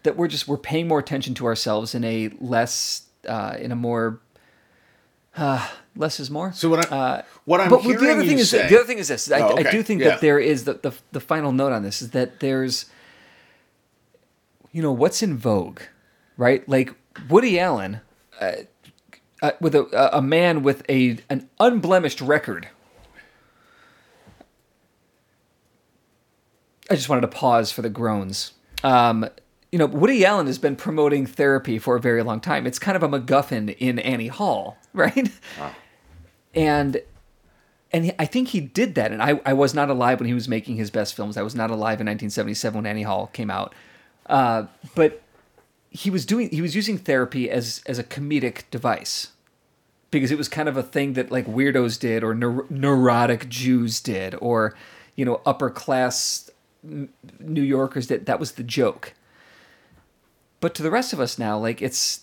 [0.04, 3.76] that we're just we're paying more attention to ourselves in a less uh, in a
[3.76, 4.20] more
[5.38, 6.52] uh, less is more.
[6.54, 8.86] So what I- uh, what I'm but hearing the other thing is say- the other
[8.88, 9.32] thing is this.
[9.32, 10.10] I, Oh, I do think Yeah.
[10.10, 12.86] that there is the, the the final note on this is that there's
[14.72, 15.82] you know what's in vogue,
[16.38, 16.68] right?
[16.68, 16.94] Like
[17.30, 18.02] Woody Allen,
[18.40, 18.52] uh,
[19.42, 22.70] uh, with a a man with a an unblemished record.
[26.92, 28.54] I just wanted to pause for the groans.
[28.84, 29.30] Um,
[29.72, 32.66] you know, Woody Allen has been promoting therapy for a very long time.
[32.66, 35.30] It's kind of a MacGuffin in Annie Hall, right?
[35.60, 35.76] Wow.
[36.56, 37.02] And
[37.92, 39.12] and he, I think he did that.
[39.12, 41.38] And I, I was not alive when he was making his best films.
[41.38, 43.74] I was not alive in 1977 when Annie Hall came out.
[44.28, 45.24] Uh, but
[45.90, 49.30] he was doing he was using therapy as as a comedic device
[50.12, 54.00] because it was kind of a thing that like weirdos did or neur- neurotic Jews
[54.02, 54.76] did or
[55.16, 56.50] you know upper class
[56.84, 58.26] New Yorkers did.
[58.26, 59.14] That was the joke.
[60.60, 62.22] But to the rest of us now, like it's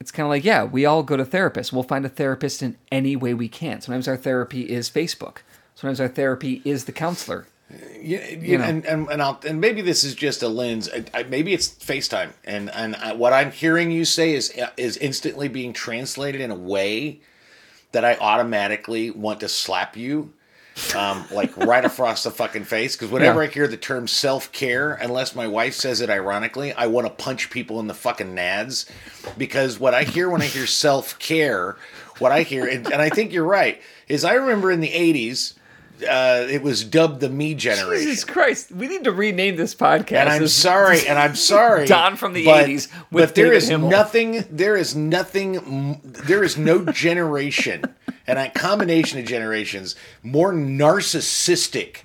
[0.00, 1.72] it's kind of like yeah, we all go to therapists.
[1.72, 3.80] We'll find a therapist in any way we can.
[3.80, 5.38] Sometimes our therapy is Facebook.
[5.74, 7.46] Sometimes our therapy is the counselor.
[8.00, 8.64] Yeah, you know.
[8.64, 10.90] and and and, I'll, and maybe this is just a lens.
[10.92, 14.70] I, I, maybe it's FaceTime, and and I, what I'm hearing you say is uh,
[14.76, 17.20] is instantly being translated in a way
[17.92, 20.34] that I automatically want to slap you,
[20.96, 22.96] um, like right across the fucking face.
[22.96, 23.48] Because whenever Yeah.
[23.48, 27.12] I hear the term self care, unless my wife says it ironically, I want to
[27.12, 28.88] punch people in the fucking nads.
[29.38, 31.76] Because what I hear when I hear self care,
[32.18, 35.54] what I hear, and, and I think you're right, is I remember in the '80s.
[36.02, 38.06] Uh, it was dubbed the me generation.
[38.08, 40.12] Jesus Christ, we need to rename this podcast.
[40.16, 41.86] And I'm as- sorry, and I'm sorry.
[41.86, 43.90] Don from the but- 80s with But there David is Himmel.
[43.90, 47.84] nothing, there is nothing, there is no generation,
[48.26, 51.98] and a combination of generations, more narcissistic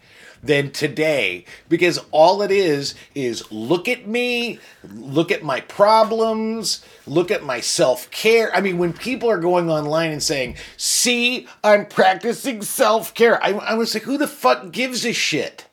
[0.43, 4.60] than today because all it is is look at me,
[4.93, 8.54] look at my problems, look at my self care.
[8.56, 13.52] I mean, when people are going online and saying, see, I'm practicing self care, I,
[13.52, 15.67] I was like, who the fuck gives a shit?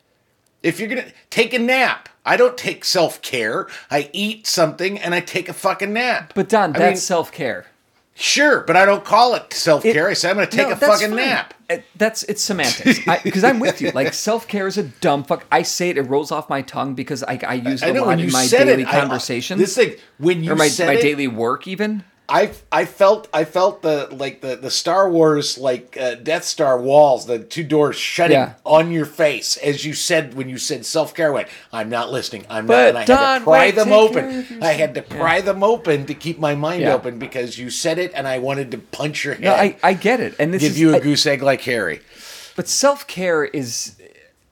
[0.62, 3.68] If you're gonna take a nap, I don't take self care.
[3.90, 6.32] I eat something and I take a fucking nap.
[6.34, 7.66] But Don, I that's self care.
[8.16, 10.08] Sure, but I don't call it self care.
[10.08, 11.54] I say I'm gonna take a fucking nap.
[11.68, 13.00] Uh, that's it's semantics.
[13.22, 13.90] Because I'm with you.
[13.92, 15.44] Like self care is a dumb fuck.
[15.52, 17.94] I say it; it rolls off my tongue because I, I use it I a
[17.94, 18.88] know lot in you my daily it.
[18.88, 19.18] I-
[19.58, 22.04] this thing when you or my, my it, daily work, even.
[22.28, 26.80] I I felt I felt the like the the Star Wars like uh, Death Star
[26.80, 28.54] walls, the two doors shutting Yeah.
[28.64, 31.32] on your face as you said when you said self care.
[31.32, 32.44] Went, I'm not listening.
[32.50, 33.08] I'm But not.
[33.08, 34.62] And I had to pry wait, them open.
[34.62, 36.94] I had to pry them open to keep my mind Yeah.
[36.94, 39.44] open because you said it, and I wanted to punch your head.
[39.44, 41.60] No, I, I get it, and this give is you a I- goose egg like
[41.62, 42.00] Harry.
[42.56, 43.94] But self care is.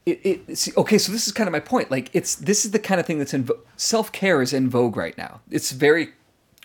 [0.06, 1.90] It, it see, okay, so this is kind of my point.
[1.90, 4.68] Like, it's this is the kind of thing that's in vo- self care is in
[4.68, 5.40] vogue right now.
[5.50, 6.10] It's a very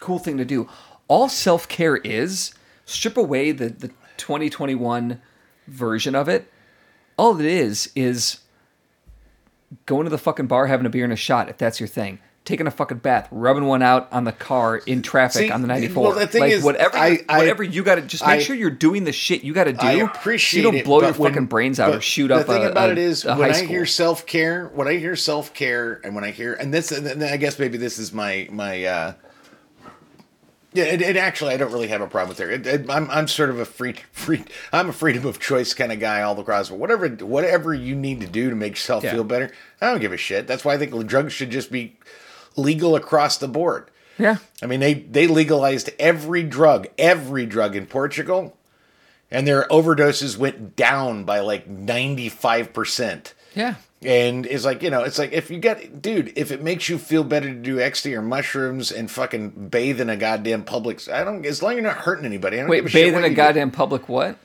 [0.02, 0.68] cool thing to do.
[1.10, 2.54] All self care is
[2.86, 5.20] strip away the the 2021
[5.68, 6.50] version of it.
[7.18, 8.40] All it is is
[9.86, 12.20] going to the fucking bar, having a beer and a shot, if that's your thing.
[12.46, 15.68] taking a fucking bath, rubbing one out on the car in traffic See, on the
[15.68, 16.04] 94.
[16.04, 18.42] well, the thing like is, whatever, I- I- whatever you got to just make I-
[18.42, 19.86] sure you're doing the shit you got to do.
[19.86, 22.48] I so appreciate you don't blow but your when- fucking brains out or shoot up.
[22.48, 25.16] The thing a, about a- it is, when I hear self care, when I hear
[25.16, 28.48] self care, and when I hear, and this, and I guess maybe this is my
[28.52, 28.84] my.
[28.86, 29.14] uh
[30.74, 32.68] yeah, it, it actually I don't really have a problem with it.
[32.68, 32.90] It, it.
[32.90, 36.22] I'm I'm sort of a free free I'm a freedom of choice kind of guy
[36.22, 36.70] all across.
[36.70, 39.14] But whatever whatever you need to do to make yourself Yeah.
[39.14, 39.52] feel better,
[39.82, 40.48] I don't give a shit.
[40.48, 41.96] That's why I think drugs should just be
[42.56, 43.90] legal across the board.
[44.18, 48.58] yeah, I mean, they they legalized every drug, every drug in Portugal,
[49.32, 53.34] and their overdoses went down by like ninety five percent.
[53.56, 53.76] yeah.
[54.04, 56.98] And it's like you know, it's like if you get, dude, if it makes you
[56.98, 61.26] feel better to do ecstasy or mushrooms and fucking bathe in a goddamn public, I
[61.26, 61.46] don't.
[61.46, 63.34] As long as you're not hurting anybody, I Wait, shit bathe what in a you
[63.34, 63.36] do.
[63.36, 64.38] goddamn public what?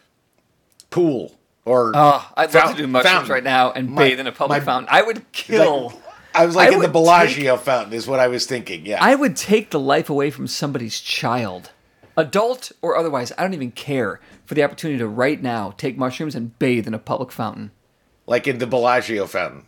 [0.90, 3.32] pool or Oh, I'd love to do mushrooms fountain.
[3.32, 4.88] right now and My- bathe in a public my- fountain.
[4.90, 6.00] I would Like, kill.
[6.34, 8.84] I was like I in the Bellagio fountain, is what I was thinking.
[8.86, 11.70] Yeah, I would take the life away from somebody's child,
[12.16, 13.30] adult or otherwise.
[13.38, 16.94] I don't even care for the opportunity to right now take mushrooms and bathe in
[16.94, 17.70] a public fountain.
[18.26, 19.64] Like in the Bellagio fountain.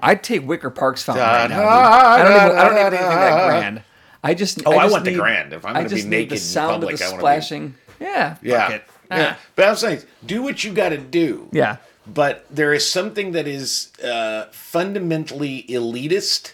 [0.00, 1.56] I'd take Wicker Park's fountain Da, right now.
[1.56, 1.66] dude.
[1.66, 2.58] da, I don't even.
[2.58, 3.82] I don't da, even need that grand.
[4.24, 4.62] I just.
[4.66, 5.52] Oh, I just want the need- grand.
[5.52, 7.08] If I'm I gonna be just need naked the in sound public, of the I
[7.08, 7.74] wanna be- splashing.
[8.00, 8.36] Yeah.
[8.42, 8.66] Yeah.
[8.66, 8.84] Fuck it.
[9.10, 9.34] yeah.
[9.36, 9.40] Ah.
[9.56, 11.48] But I'm saying, do what you got to do.
[11.52, 11.76] Yeah.
[12.06, 16.52] But there is something that is uh, fundamentally elitist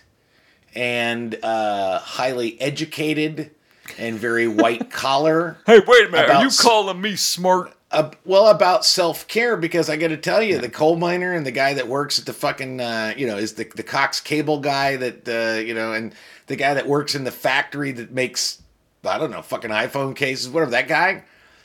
[0.74, 3.52] and uh, highly educated
[3.96, 5.58] and very white collar.
[5.66, 6.24] Hey, wait a minute.
[6.24, 7.72] About Are you s- calling me smart?
[7.96, 11.44] Uh, well, about self care because I got to tell you, the coal miner and
[11.46, 14.60] the guy that works at the fucking, uh, you know, is the the Cox Cable
[14.60, 16.14] guy that uh, you know, and
[16.46, 18.62] the guy that works in the factory that makes,
[19.04, 20.70] I don't know, fucking iPhone cases, whatever.
[20.72, 21.24] That guy,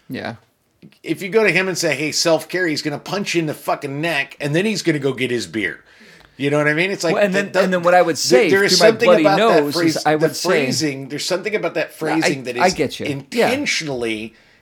[0.10, 0.36] Yeah.
[1.04, 3.46] if you go to him and say, "Hey, self care," he's gonna punch you in
[3.48, 5.84] the fucking neck, and then he's gonna go get his beer.
[6.38, 6.90] You know what I mean?
[6.90, 8.76] It's like, Well, and then- the- the- and then what I would say there is
[8.78, 9.98] something about that phrase.
[10.06, 11.10] I the would say- phrasing.
[11.10, 13.26] There's something about that phrasing that is I get you.
[13.32, 13.52] Yeah.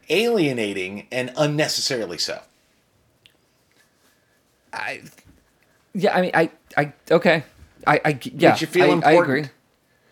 [0.10, 2.42] Intentionally alienating and unnecessarily so.
[4.74, 5.02] I.
[5.94, 6.16] Yeah.
[6.16, 6.50] I mean, I.
[6.78, 6.94] I.
[7.10, 7.44] Okay.
[7.88, 8.02] I.
[8.04, 8.58] I yeah.
[8.60, 9.46] you feel I, I agree.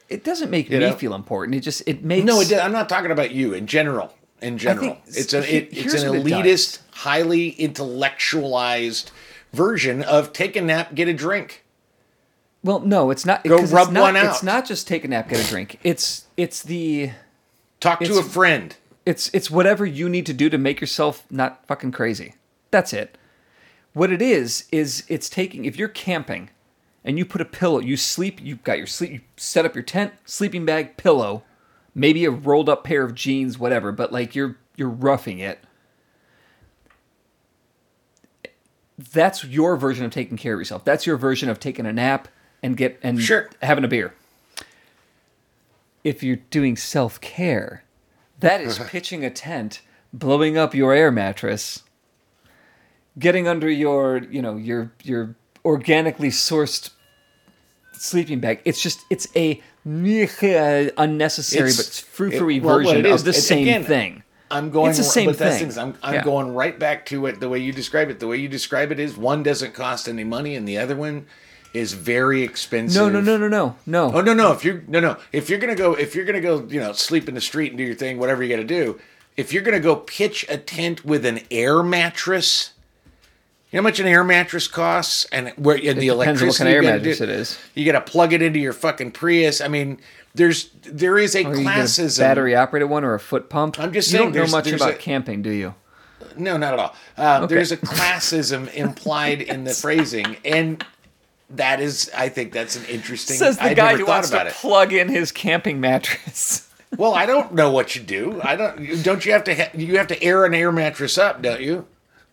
[0.10, 0.96] It doesn't make You me know?
[0.96, 1.56] feel important.
[1.56, 1.84] It just.
[1.86, 2.26] It makes.
[2.26, 4.14] No, it, I'm not talking about you in general.
[4.40, 9.10] In general, think- it's a it, it's an what it elitist, highly intellectualized
[9.52, 11.66] version of take a nap, get a drink.
[12.64, 13.44] Well, no, it's not.
[13.44, 14.26] Go rub it's not, one out.
[14.26, 15.80] It's not just take a nap, get a drink.
[15.84, 17.12] It's it's the
[17.80, 18.76] Talk to a friend.
[19.08, 22.34] It's it's whatever you need to do to make yourself not fucking crazy.
[22.72, 23.18] That's it.
[23.94, 26.50] What it is is it's taking if you're camping
[27.06, 29.84] and you put a pillow, you sleep, you've got your sleep, you set up your
[29.84, 31.44] tent, sleeping bag, pillow,
[31.96, 35.60] maybe a rolled up pair of jeans, whatever, but like you're you're roughing it.
[38.98, 40.84] That's your version of taking care of yourself.
[40.84, 42.28] That's your version of taking a nap
[42.62, 43.50] and get and Sure.
[43.62, 44.14] having a beer.
[46.04, 47.84] If you're doing self care,
[48.40, 49.82] that is pitching a tent,
[50.14, 51.84] blowing up your air mattress,
[53.18, 56.92] getting under your, you know, your your organically sourced
[57.94, 58.62] sleeping bag.
[58.66, 63.34] It's just it's a uh, unnecessary It's- but frou-frou it- well, version of the it-
[63.34, 64.24] same again, thing.
[64.50, 64.90] I'm going.
[64.90, 65.60] It's the same thing.
[65.60, 65.78] things.
[65.78, 66.24] I'm, I'm Yeah.
[66.24, 67.42] going right back to it.
[67.42, 68.20] The way you describe it.
[68.22, 71.26] The way you describe it is one doesn't cost any money, and the other one
[71.78, 73.02] is very expensive.
[73.02, 74.12] No, no, no, no, no, no.
[74.14, 74.52] Oh no, no.
[74.52, 75.18] If you're no, no.
[75.32, 77.78] If you're gonna go, if you're gonna go, you know, sleep in the street and
[77.78, 79.00] do your thing, whatever you got to do.
[79.38, 82.74] If you're gonna go pitch a tent with an air mattress,
[83.72, 86.70] you know how much an air mattress costs, and where and the depends what kind
[86.70, 87.58] of air mattress do- it is.
[87.76, 89.62] You got to plug it into your fucking Prius.
[89.62, 90.00] I mean,
[90.34, 92.20] there's there is a Or you a classism.
[92.20, 93.80] battery operated one or a foot pump.
[93.80, 94.28] I'm just saying.
[94.30, 95.76] you don't know much about a- camping, do you?
[96.36, 96.96] No, not at all.
[97.18, 97.56] Uh, Okay.
[97.56, 100.84] There's a classism implied in the phrasing, and
[101.52, 103.38] that is, I think, that's an interesting.
[103.38, 104.54] Says the I guy who thought wants to it.
[104.54, 106.70] plug in his camping mattress.
[106.98, 108.40] well, I don't know what you do.
[108.44, 109.04] I don't.
[109.04, 109.56] Don't you have to?
[109.56, 111.86] Ha- you have to air an air mattress up, don't you?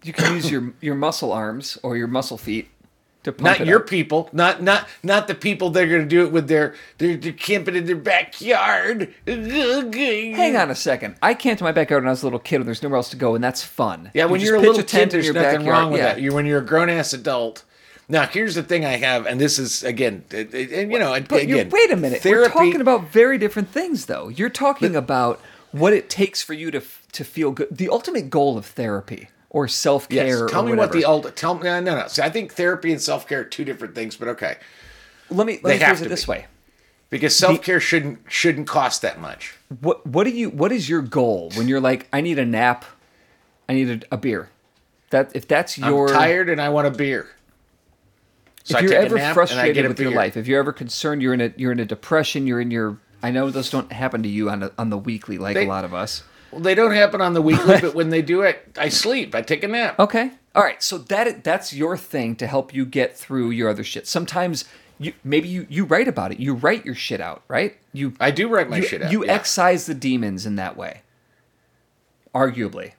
[0.03, 2.69] You can use your your muscle arms or your muscle feet
[3.23, 3.89] to pump Not it your up.
[3.89, 4.29] people.
[4.33, 7.33] Not not not the people that are going to do it with their they're, they're
[7.33, 9.15] camping in their backyard.
[9.27, 11.17] Hang on a second.
[11.23, 13.11] I camped in my backyard when I was a little kid, and there's nowhere else
[13.11, 14.11] to go, and that's fun.
[14.13, 15.69] Yeah, You when you're a pitch little tent kid, in there's your nothing backyard.
[15.79, 16.15] wrong with yeah.
[16.15, 16.21] that.
[16.21, 17.65] You when you're a grown ass adult.
[18.09, 21.19] Now, here's the thing I have, and this is again, it- it- and you know,
[21.27, 22.21] But you again, wait a minute.
[22.21, 24.29] Therapy, We're talking about very different things, though.
[24.29, 25.41] You're talking about
[25.73, 27.69] what it takes for you to to feel good.
[27.71, 30.27] The ultimate goal of therapy or self care.
[30.27, 30.51] Yes.
[30.51, 31.35] Tell me what the old.
[31.37, 31.63] Tell me.
[31.65, 32.07] No, no, no.
[32.09, 34.57] See, I think therapy and self care are two different things, but okay.
[35.31, 36.31] Let me they let me have phrase it this be.
[36.31, 36.47] way.
[37.11, 39.55] Because self care shouldn't shouldn't cost that much.
[39.81, 42.85] What what do you what is your goal when you're like I need a nap,
[43.69, 44.51] I need a, a beer.
[45.11, 47.29] That if that's your I'm tired and I want a beer.
[48.65, 51.35] So I if you're ever I frustrated with your life, if you're ever concerned, you're
[51.35, 52.99] in a you're in a depression, you're in your.
[53.23, 55.69] I know those don't happen to you on a, on the weekly like They- a
[55.69, 56.25] lot of us.
[56.51, 59.35] Well, they don't happen on the weekly, but when they do it, I sleep.
[59.35, 59.99] I take a nap.
[59.99, 60.31] Okay.
[60.55, 60.81] All right.
[60.81, 64.07] So that that's your thing to help you get through your other shit.
[64.07, 64.65] Sometimes
[64.99, 66.39] you maybe you you write about it.
[66.39, 67.77] You write your shit out, right?
[67.93, 69.11] You I do write my you, shit out.
[69.11, 69.33] You yeah.
[69.33, 71.03] excise the demons in that way.
[72.35, 72.93] Arguably.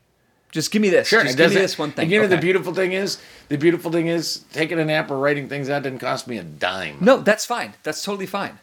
[0.55, 1.09] Just give me this.
[1.09, 2.03] Sure, Just give me this one thing.
[2.03, 3.17] And you know the beautiful thing is,
[3.49, 6.43] the beautiful thing is, taking a nap or writing things out didn't cost me a
[6.43, 6.95] dime.
[7.01, 7.73] No, that's fine.
[7.83, 8.59] That's totally fine.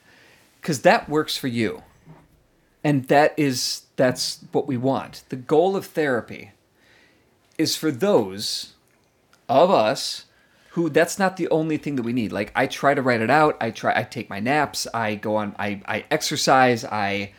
[0.63, 1.83] Cuz that works for you.
[2.83, 5.25] And that is that's what we want.
[5.29, 6.53] The goal of therapy
[7.59, 8.73] is for those
[9.47, 10.25] of us
[10.71, 12.33] who that's not the only thing that we need.
[12.33, 13.59] Like I try to write it out.
[13.61, 17.35] I try I take my naps, I go on I I exercise, I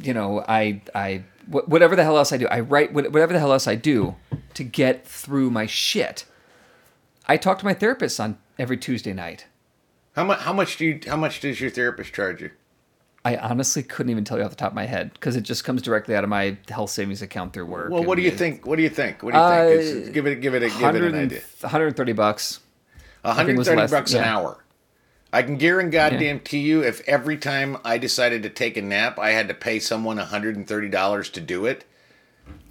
[0.00, 2.46] you know, I I whatever the hell else I do.
[2.48, 4.16] I write wh- whatever the hell else I do
[4.54, 6.24] to get through my shit.
[7.26, 9.46] I talk to my therapist on every Tuesday night.
[10.14, 10.40] How much?
[10.40, 11.00] How much do you?
[11.06, 12.50] How much does your therapist charge you?
[13.24, 15.64] I honestly couldn't even tell you off the top of my head because it just
[15.64, 17.90] comes directly out of my health savings account through work.
[17.90, 18.64] Well, what do you think?
[18.66, 19.22] What do you think?
[19.22, 19.80] What do you think?
[19.80, 20.40] It's- Uh, give it.
[20.40, 20.62] Give it.
[20.62, 21.40] A, give it an idea.
[21.60, 22.60] 130 bucks.
[23.22, 24.64] One think it hundred thirty bucks an hour.
[25.32, 29.18] I can guarantee goddamn to you, if every time I decided to take a nap,
[29.18, 31.84] I had to pay someone one hundred and thirty dollars to do it.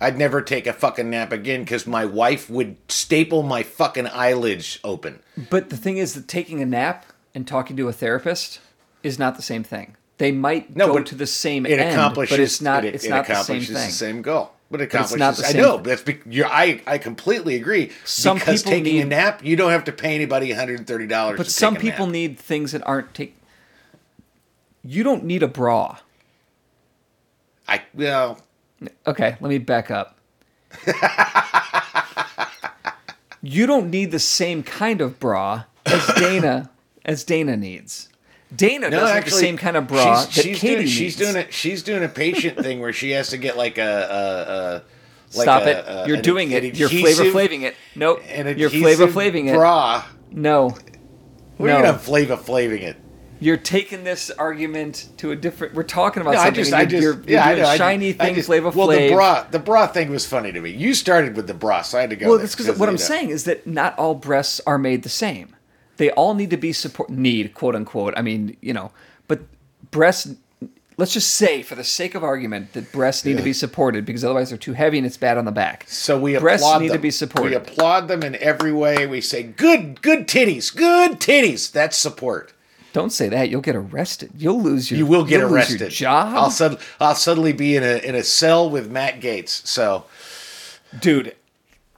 [0.01, 4.80] I'd never take a fucking nap again because my wife would staple my fucking eyelids
[4.84, 5.20] open.
[5.51, 7.05] But the thing is that taking a nap
[7.36, 8.60] and talking to a therapist
[9.03, 9.95] is not the same thing.
[10.18, 12.36] They might No, go but to the same It end, accomplishes.
[12.38, 12.86] but it's not.
[12.86, 13.86] It, it's it not the same accomplishes thing.
[13.88, 14.51] the same goal.
[14.70, 15.20] But it it's accomplishes.
[15.20, 15.78] not the I know.
[15.78, 17.91] That's be, you're, I I completely agree.
[18.03, 20.88] Some because people taking a nap, you don't have to pay anybody one hundred and
[20.88, 21.38] thirty dollars.
[21.38, 23.36] But some people need things that aren't take.
[24.84, 25.99] You don't need a bra.
[27.68, 28.39] I well,
[29.05, 30.18] Okay, let me back up.
[33.41, 36.70] you don't need the same kind of bra as Dana
[37.05, 38.09] as Dana needs.
[38.56, 40.88] Dana No, doesn't actually, the same kind of bra she's, that she's Katie doing.
[40.88, 41.54] She's doing it.
[41.54, 43.82] She's doing a patient thing where she has to get like a.
[43.84, 44.54] a,
[45.36, 45.86] a like Stop a- it!
[45.88, 46.76] a- You're doing it.
[46.78, 47.76] You're flavor flaving it.
[47.95, 48.22] Nope.
[48.30, 49.56] An You're flavor flaving it.
[49.56, 50.06] Bra.
[50.32, 50.70] No.
[50.70, 51.74] What no.
[51.76, 52.95] are you gonna flavor flaving it?
[53.39, 55.74] You're taking this argument to a different.
[55.76, 56.64] We're talking about No, I something.
[56.64, 57.76] just, and I you're, just, you're, yeah, I know.
[57.76, 59.10] Shiny I thing, just- flavor Well, flav.
[59.10, 60.70] the bra, the bra thing was funny to me.
[60.72, 62.30] You started with the bra, so I had to go.
[62.30, 63.00] Well, that's because what I'm know.
[63.02, 65.56] saying is that not all breasts are made the same.
[65.98, 68.14] They all need to be support need quote unquote.
[68.18, 68.91] I mean, you know,
[69.28, 69.41] but
[69.91, 70.36] breasts.
[71.00, 74.24] Let's just say, for the sake of argument, that breasts need to be supported because
[74.26, 75.86] otherwise they're too heavy and it's bad on the back.
[75.88, 76.98] So we breasts applaud need them.
[76.98, 77.50] to be supported.
[77.52, 79.06] We applaud them in every way.
[79.06, 82.52] We say, "Good, good titties, good titties." That's support.
[82.93, 83.50] Don't say that.
[83.50, 84.32] You'll get arrested.
[84.36, 84.98] You'll lose your.
[84.98, 85.82] You will get arrested.
[85.82, 89.68] Your job, I'll sud- I'll suddenly be in a in a cell with Matt Gaetz.
[89.68, 90.06] So
[91.00, 91.36] dude.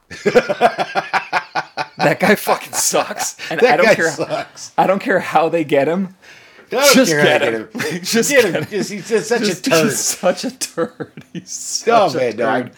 [1.99, 4.11] that guy fucking sucks, and that I don't guy care.
[4.11, 4.71] sucks.
[4.77, 6.15] I don't care how they get him.
[6.71, 7.69] I don't Just care get him.
[7.73, 8.01] get him.
[8.03, 8.65] Just get get him.
[8.69, 9.83] Just- He's just such Just- a turd.
[9.83, 11.23] He's such a turd.
[11.33, 12.71] He's such Oh a man, no, I, turd.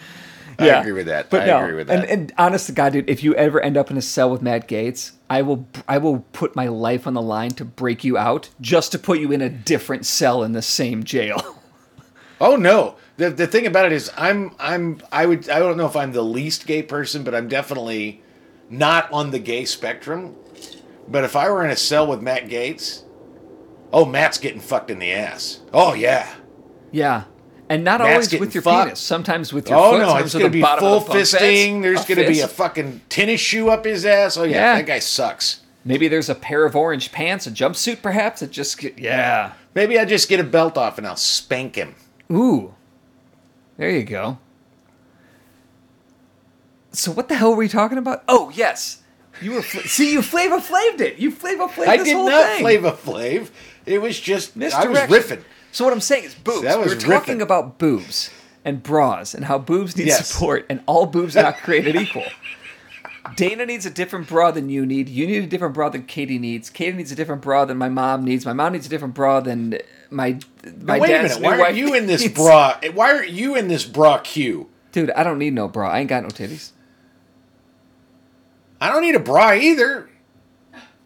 [0.60, 1.30] I agree with that.
[1.30, 2.02] But I no, agree with that.
[2.02, 4.42] And, and honest to God, dude, if you ever end up in a cell with
[4.44, 8.18] Matt Gaetz, I will I will put my life on the line to break you
[8.18, 11.58] out just to put you in a different cell in the same jail.
[12.40, 12.96] Oh no.
[13.18, 16.12] The the thing about it is I'm I'm I would I don't know if I'm
[16.12, 18.21] the least gay person, but I'm definitely
[18.72, 20.36] not on the gay spectrum.
[21.08, 23.04] But if I were in a cell with Matt Gaetz,
[23.94, 25.60] oh Matt's getting fucked in the ass.
[25.74, 26.34] Oh yeah.
[26.92, 27.24] yeah.
[27.70, 28.86] And not Matt's always with your fucked.
[28.88, 29.00] penis.
[29.00, 30.00] Sometimes with your Oh foot.
[30.00, 31.82] no, it's gonna the be full the fisting.
[31.82, 34.36] There's A gonna be a fucking tennis shoe up his ass.
[34.38, 34.76] Oh yeah, Yeah.
[34.76, 35.62] that guy sucks.
[35.86, 38.42] Maybe there's a pair of orange pants, a jumpsuit, perhaps.
[38.42, 39.54] It just get, yeah.
[39.74, 41.96] Maybe I just get a belt off and I'll spank him.
[42.32, 42.76] Ooh,
[43.78, 44.38] there you go.
[46.92, 48.24] So what the hell were we talking about?
[48.28, 49.02] Oh yes,
[49.42, 49.62] you were.
[49.62, 51.18] Fl- See, you flavor flaved it.
[51.18, 52.62] You flavor flaved I did not thing.
[52.62, 53.50] flavor flav.
[53.86, 55.44] It was just I was riffing.
[55.72, 56.62] So what I'm saying is boobs.
[56.64, 58.30] We were talking about boobs
[58.66, 60.28] and bras and how boobs need Yes.
[60.28, 62.26] support and all boobs are not created equal.
[63.36, 65.08] Dana needs a different bra than you need.
[65.08, 66.70] You need a different bra than Katie needs.
[66.70, 68.46] Katie needs a different bra than my mom needs.
[68.46, 69.78] My mom needs a different bra than
[70.10, 70.39] my
[70.82, 71.42] my Now, wait a dad's minute.
[71.56, 72.34] new Why are you in this needs.
[72.34, 72.80] bra?
[72.94, 74.68] Why are you in this bra queue?
[74.92, 75.89] Dude, I don't need no bra.
[75.89, 76.72] I ain't got no titties.
[78.82, 80.10] I don't need a bra either.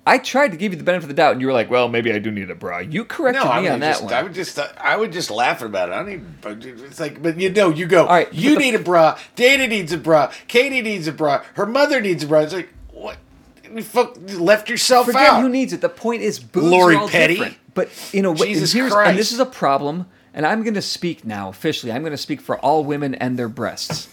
[0.07, 1.89] I tried to give you the benefit of the doubt, and you were like, "Well,
[1.89, 4.13] maybe I do need a bra." You corrected No, me on that just, one.
[4.13, 5.93] I would just, I would just laugh about it.
[5.93, 6.81] I don't need.
[6.83, 8.03] It's like, but you know, you go.
[8.03, 9.17] All right, you but the- need a bra.
[9.35, 10.31] Dana needs a bra.
[10.47, 11.43] Katie needs a bra.
[11.55, 12.41] Her mother needs a bra.
[12.41, 13.17] It's like what?
[13.63, 15.41] You fuck, left yourself Forget out.
[15.41, 15.81] who needs it.
[15.81, 17.33] The point is, boobs Lori are all Petty?
[17.33, 17.57] different.
[17.73, 19.09] But in a way, Jesus here's, Christ.
[19.09, 20.05] and this is a problem.
[20.35, 21.91] And I'm going to speak now officially.
[21.93, 24.07] I'm going to speak for all women and their breasts.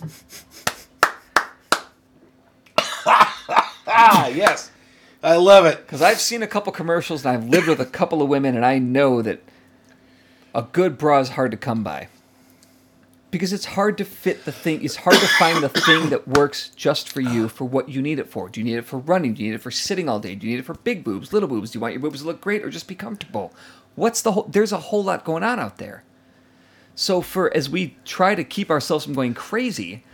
[3.86, 4.70] Ah, yes.
[5.22, 5.78] I love it.
[5.78, 8.64] Because I've seen a couple commercials and I've lived with a couple of women, and
[8.64, 9.42] I know that
[10.54, 12.08] a good bra is hard to come by.
[13.30, 16.70] Because it's hard to fit the thing, it's hard to find the thing that works
[16.76, 18.50] just for you for what you need it for.
[18.50, 19.32] Do you need it for running?
[19.32, 20.34] Do you need it for sitting all day?
[20.34, 21.70] Do you need it for big boobs, little boobs?
[21.70, 23.54] Do you want your boobs to look great or just be comfortable?
[23.94, 26.04] What's the whole, there's a whole lot going on out there.
[26.94, 30.04] So for as we try to keep ourselves from going crazy,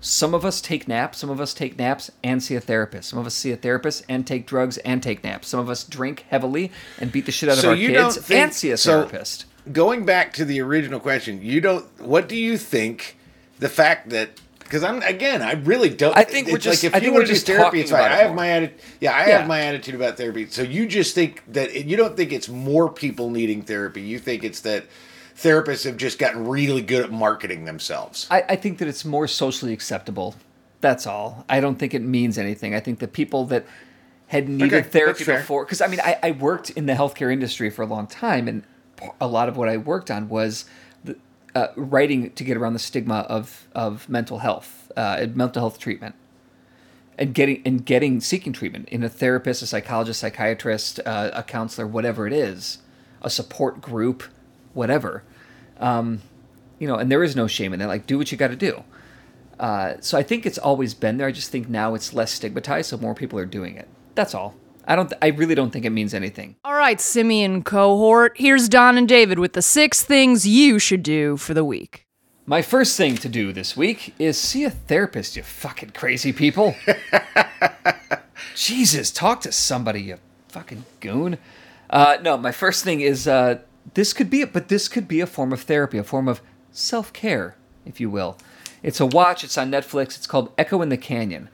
[0.00, 3.08] some of us take naps, some of us take naps and see a therapist.
[3.10, 5.48] Some of us see a therapist and take drugs and take naps.
[5.48, 8.40] Some of us drink heavily and beat the shit out So of our kids think-
[8.40, 9.44] and see a so- therapist.
[9.72, 11.84] Going back to the original question, you don't.
[12.00, 13.16] What do you think?
[13.58, 14.30] The fact that
[14.60, 16.16] because I'm again, I really don't.
[16.16, 17.80] I think we're just- like if I you think want we're to do just therapy,
[17.80, 18.02] it's fine.
[18.12, 18.36] I have more.
[18.36, 18.78] my attitude.
[19.00, 19.38] Yeah, I Yeah.
[19.38, 20.46] have my attitude about therapy.
[20.48, 24.00] So you just think that it, you don't think it's more people needing therapy.
[24.00, 24.84] You think it's that
[25.38, 28.26] therapists have just gotten really good at marketing themselves.
[28.30, 30.34] I, I think that it's more socially acceptable.
[30.80, 31.44] That's all.
[31.48, 32.74] I don't think it means anything.
[32.74, 33.64] I think the people that
[34.28, 37.70] had needed Okay, therapy before, because I mean, I, I worked in the healthcare industry
[37.70, 38.62] for a long time, and
[39.20, 40.66] a lot of what I worked on was
[41.04, 41.16] the,
[41.54, 46.14] uh, writing to get around the stigma of of mental health, uh, mental health treatment,
[47.16, 51.86] and getting and getting seeking treatment in a therapist, a psychologist, psychiatrist, uh, a counselor,
[51.86, 52.78] whatever it is,
[53.22, 54.24] a support group,
[54.74, 55.22] whatever.
[55.78, 56.22] Um,
[56.78, 57.88] you know, and there is no shame in that.
[57.88, 58.84] Like, do what you got to do.
[59.58, 61.26] Uh, so I think it's always been there.
[61.26, 63.88] I just think now it's less stigmatized, so more people are doing it.
[64.14, 64.54] That's all.
[64.86, 65.12] I don't.
[65.20, 66.56] I really don't think it means anything.
[66.64, 71.36] All right, Simian cohort, here's Don and David with the six things you should do
[71.36, 72.06] for the week.
[72.46, 75.36] My first thing to do this week is see a therapist.
[75.36, 76.74] You fucking crazy people.
[78.54, 81.36] Jesus, talk to somebody, you fucking goon.
[81.90, 83.58] Uh, no, my first thing is uh,
[83.94, 86.40] this could be, it, but this could be a form of therapy, a form of
[86.72, 88.36] self care, if you will.
[88.82, 89.44] It's a watch.
[89.44, 90.16] It's on Netflix.
[90.16, 91.48] It's called Echo in the Canyon.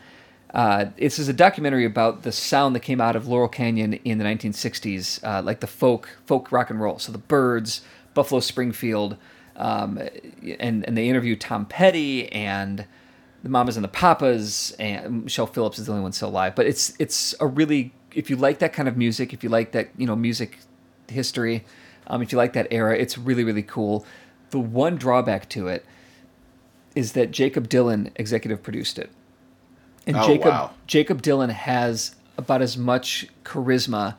[0.53, 4.19] Uh, this is a documentary about the sound that came out of Laurel Canyon in
[4.19, 6.99] the 1960s, uh, like the folk folk rock and roll.
[6.99, 7.81] So the Byrds,
[8.15, 9.17] Buffalo Springfield,
[9.57, 9.99] um,
[10.61, 12.87] and and they interview Tom Petty and
[13.43, 16.55] the Mamas and the Papas, and Michelle Phillips is the only one still alive.
[16.55, 19.73] But it's it's a really if you like that kind of music, if you like
[19.73, 20.59] that you know music
[21.09, 21.65] history,
[22.07, 24.05] um, if you like that era, it's really really cool.
[24.51, 25.85] The one drawback to it
[26.95, 29.11] is that Jakob Dylan executive produced it.
[30.07, 30.71] And Oh, Jakob wow.
[30.87, 34.17] Jakob Dylan has about as much charisma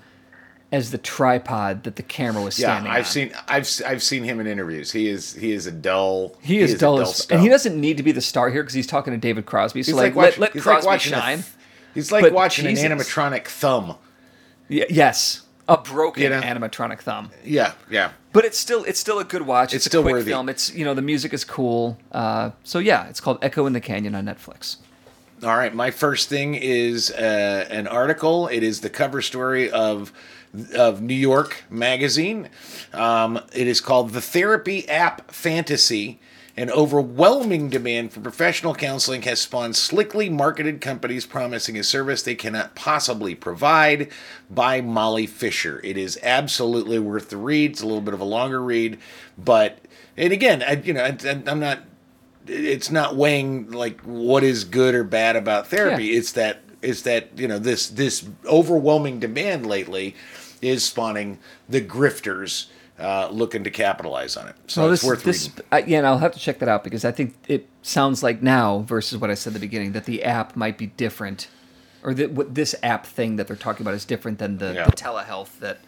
[0.71, 2.91] as the tripod that the camera was standing.
[2.91, 3.11] Yeah, I've on.
[3.11, 4.91] seen I've I've seen him in interviews.
[4.91, 6.35] He is he is a dull.
[6.41, 8.73] he is a dull as, and he doesn't need to be the star here because
[8.73, 9.83] he's talking to David Crosby.
[9.83, 11.37] So He's like, watching- let, let Crosby a shine.
[11.37, 11.49] th-
[11.93, 12.83] he's like But watching Jesus.
[12.83, 13.95] an animatronic thumb.
[14.69, 16.41] Y- yes, a broken You know?
[16.41, 17.31] animatronic thumb.
[17.43, 18.11] Yeah, yeah.
[18.33, 19.67] But it's still it's still a good watch.
[19.73, 20.31] It's, It's a still quick worthy.
[20.31, 20.49] film.
[20.49, 21.97] It's you know the music is cool.
[22.11, 24.77] Uh, so yeah, it's called Echo in the Canyon on Netflix.
[25.43, 28.47] All right, my first thing is uh, an article.
[28.47, 30.11] It is the cover story of
[30.75, 32.49] of New York Magazine.
[32.93, 36.19] Um, it is called "The Therapy App Fantasy."
[36.57, 42.35] An overwhelming demand for professional counseling has spawned slickly marketed companies promising a service they
[42.35, 44.09] cannot possibly provide.
[44.49, 45.81] By Molly Fischer.
[45.83, 47.71] It is absolutely worth the read.
[47.71, 48.99] It's a little bit of a longer read,
[49.37, 49.79] but
[50.15, 51.79] and again, I, you know, I, I'm not
[52.47, 56.05] it's not weighing like what is good or bad about therapy.
[56.05, 56.19] Yeah.
[56.19, 60.15] It's that it's that you know this this overwhelming demand lately
[60.61, 62.67] is spawning the grifters
[62.99, 64.55] uh, looking to capitalize on it.
[64.67, 65.65] So Well, it's this, worth this, reading.
[65.71, 68.41] uh, yeah, and I'll have to check that out because I think it sounds like
[68.41, 71.47] now versus what I said at the beginning that the app might be different,
[72.03, 74.85] or that what this app thing that they're talking about is different than the, Yeah.
[74.85, 75.79] the telehealth that,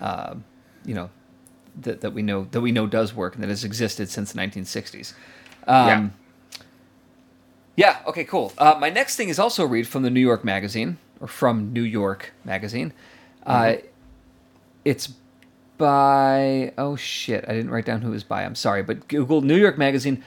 [0.00, 0.34] uh,
[0.84, 1.10] you know,
[1.80, 4.38] that, that we know that we know does work and that has existed since the
[4.38, 5.14] 1960s.
[5.66, 6.12] Um,
[7.76, 7.98] yeah.
[8.06, 8.24] Okay.
[8.24, 8.52] Cool.
[8.58, 11.72] Uh, my next thing is also a read from the New York Magazine or from
[11.72, 12.92] New York Magazine.
[13.46, 13.74] Uh,
[14.84, 15.10] it's
[15.78, 18.44] by oh shit, I didn't write down who it was by.
[18.44, 20.22] I'm sorry, but Google New York Magazine.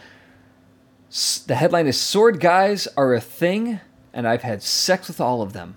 [1.46, 3.82] The headline is "Sword Guys Are a Thing,
[4.14, 5.76] and I've had sex with all of them."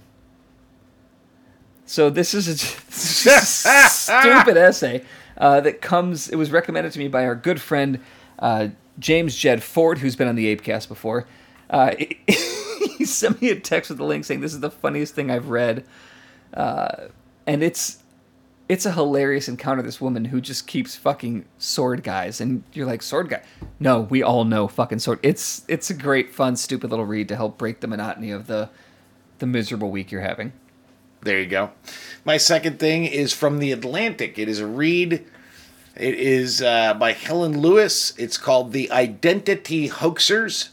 [1.87, 2.57] So this is a
[2.91, 5.05] stupid essay
[5.37, 6.29] uh, that comes.
[6.29, 8.01] It was recommended to me by our good friend
[8.39, 8.69] uh,
[8.99, 11.27] James Jed Ford, who's been on the Apecast before.
[11.69, 11.95] Uh,
[12.97, 15.49] he sent me a text with the link saying this is the funniest thing I've
[15.49, 15.85] read,
[16.55, 17.09] uh,
[17.47, 18.04] and it's
[18.69, 19.83] it's a hilarious encounter.
[19.83, 23.43] This woman who just keeps fucking sword guys, and you're like sword guy.
[23.79, 25.19] No, we all know fucking sword.
[25.23, 28.71] It's it's a great, fun, stupid little read to help break the monotony of the
[29.39, 30.53] the miserable week you're having.
[31.23, 31.71] There you go.
[32.25, 34.39] My second thing is from The Atlantic.
[34.39, 35.25] It is a read.
[35.97, 38.13] It is uh, by Helen Lewis.
[38.19, 40.71] It's called The Identity Hoaxers.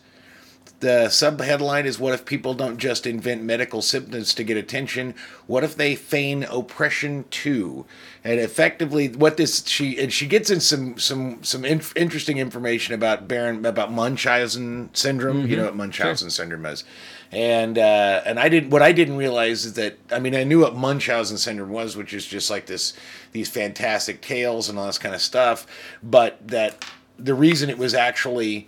[0.82, 5.13] The subheadline is What if people don't just invent medical symptoms to get attention?
[5.45, 7.86] What if they feign oppression too?
[8.23, 12.95] And effectively, what this she and she gets in some some some in, interesting information
[12.95, 15.47] about Baron about Munchausen syndrome.
[15.47, 16.84] You know what Munchausen syndrome is,
[17.32, 20.61] and uh, and I didn't what I didn't realize is that I mean I knew
[20.61, 22.93] what Munchausen syndrome was, which is just like this
[23.34, 25.67] these fantastic tales and all this kind of stuff,
[26.01, 26.84] but that
[27.19, 28.67] the reason it was actually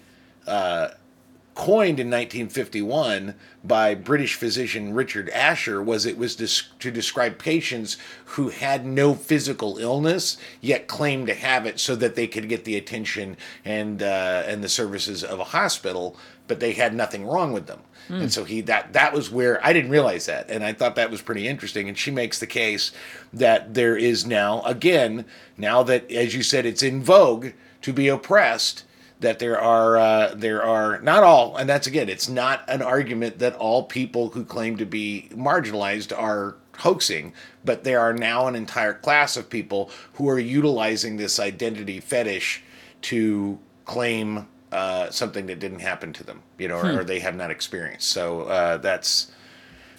[1.56, 7.98] coined in 1951 by British physician Richard Asher was it was dis- to describe patients
[8.26, 12.66] who had no physical illness yet claimed to have it so that they could get
[12.66, 17.54] the attention and uh, and the services of a hospital but they had nothing wrong
[17.54, 17.80] with them.
[18.10, 21.10] And so he that that was where I didn't realize that and I thought that
[21.10, 22.92] was pretty interesting and she makes the case
[23.32, 25.26] that there is now again
[25.58, 27.52] now that as you said it's in vogue
[27.82, 28.84] to be oppressed
[29.24, 33.40] that there are uh, there are not all, and that's again, it's not an argument
[33.40, 37.34] that all people who claim to be marginalized are hoaxing,
[37.66, 42.64] but there are now an entire class of people who are utilizing this identity fetish
[43.02, 47.36] to claim uh, something that didn't happen to them, you know, or, or they have
[47.36, 48.10] not experienced.
[48.10, 49.32] So uh, that's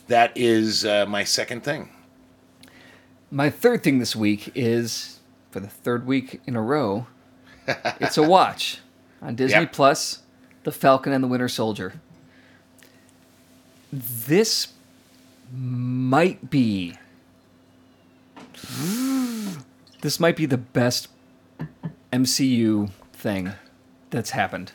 [0.09, 1.89] that is uh, my second thing.
[3.31, 5.21] My third thing this week is
[5.51, 7.07] for the third week in a row,
[7.67, 8.81] it's a watch
[9.25, 9.73] on Disney Yep.
[9.73, 10.23] Plus,
[10.65, 11.95] The Falcon and the Winter Soldier.
[13.93, 14.69] This
[15.53, 16.97] might be
[20.01, 21.09] this might be the best
[22.13, 23.53] MCU thing
[24.11, 24.73] that's happened.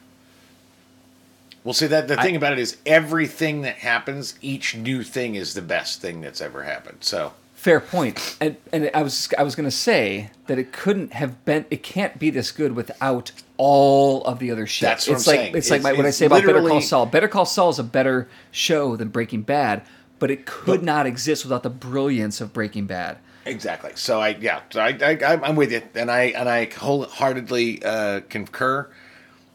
[1.64, 5.54] Well, see that the thing about it is everything that happens, each new thing is
[5.54, 7.00] the best thing that's ever happened.
[7.02, 8.38] So Fair point.
[8.40, 12.18] And and I was I was gonna say that it couldn't have been it can't
[12.18, 14.88] be this good without all of the other shit.
[14.88, 15.56] That's what it's I'm like saying.
[15.58, 17.06] it's like my, what I say about Better Call Saul.
[17.06, 19.82] Better Call Saul is a better show than Breaking Bad,
[20.20, 23.18] but it could not exist without the brilliance of Breaking Bad.
[23.46, 23.92] Exactly.
[23.96, 27.84] So I yeah, so I, I I'm- I'm with you, and I and I wholeheartedly
[27.84, 28.90] uh, concur.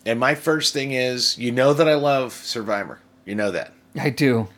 [0.04, 2.98] And my first thing is, you know that I love Survivor.
[3.24, 4.48] You know that I do.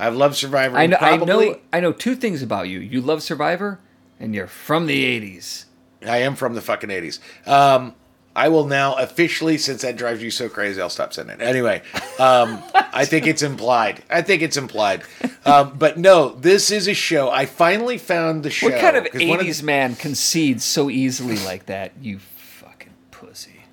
[0.00, 0.76] I've loved Survivor.
[0.76, 2.80] I know I know I know two things about you.
[2.80, 3.78] You love Survivor
[4.18, 5.66] and you're from the eighties.
[6.06, 7.20] I am from the fucking eighties.
[7.46, 7.94] Um,
[8.34, 11.42] I will now officially, since that drives you so crazy, I'll stop saying it.
[11.42, 11.82] Anyway,
[12.18, 14.02] um, I think it's implied.
[14.08, 15.02] I think it's implied.
[15.44, 17.28] Um, but no, this is a show.
[17.30, 18.68] I finally found the show.
[18.70, 23.64] What kind of 'cause one eighties man concedes so easily like that, you fucking pussy?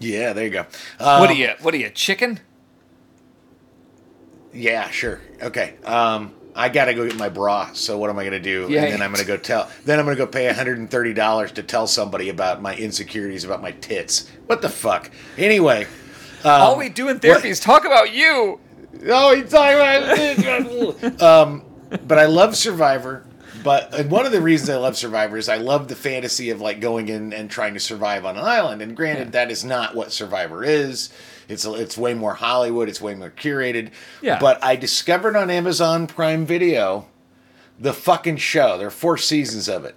[0.00, 0.66] yeah, there you go.
[1.00, 2.40] Um, what are you what are you, chicken?
[4.54, 5.20] Yeah, sure.
[5.42, 5.74] Okay.
[5.84, 7.70] Um, I gotta go get my bra.
[7.72, 8.68] So what am I gonna do?
[8.70, 8.84] Yeah.
[8.84, 9.68] And then I'm gonna go tell.
[9.84, 13.72] Then I'm gonna go pay 130 dollars to tell somebody about my insecurities about my
[13.72, 14.28] tits.
[14.46, 15.10] What the fuck?
[15.36, 15.86] Anyway.
[16.44, 18.60] All we do in therapy is talk about you.
[19.08, 19.76] Oh, he's talking
[20.98, 21.22] about.
[21.22, 21.64] um,
[22.06, 23.24] but I love Survivor.
[23.64, 26.60] But and one of the reasons I love Survivor is I love the fantasy of
[26.60, 28.82] like going in and trying to survive on an island.
[28.82, 31.08] And granted, that is not what Survivor is.
[31.48, 32.88] It's it's way more Hollywood.
[32.88, 33.90] It's way more curated.
[34.22, 34.38] Yeah.
[34.38, 37.06] But I discovered on Amazon Prime Video
[37.78, 38.78] the fucking show.
[38.78, 39.96] There are four seasons of it.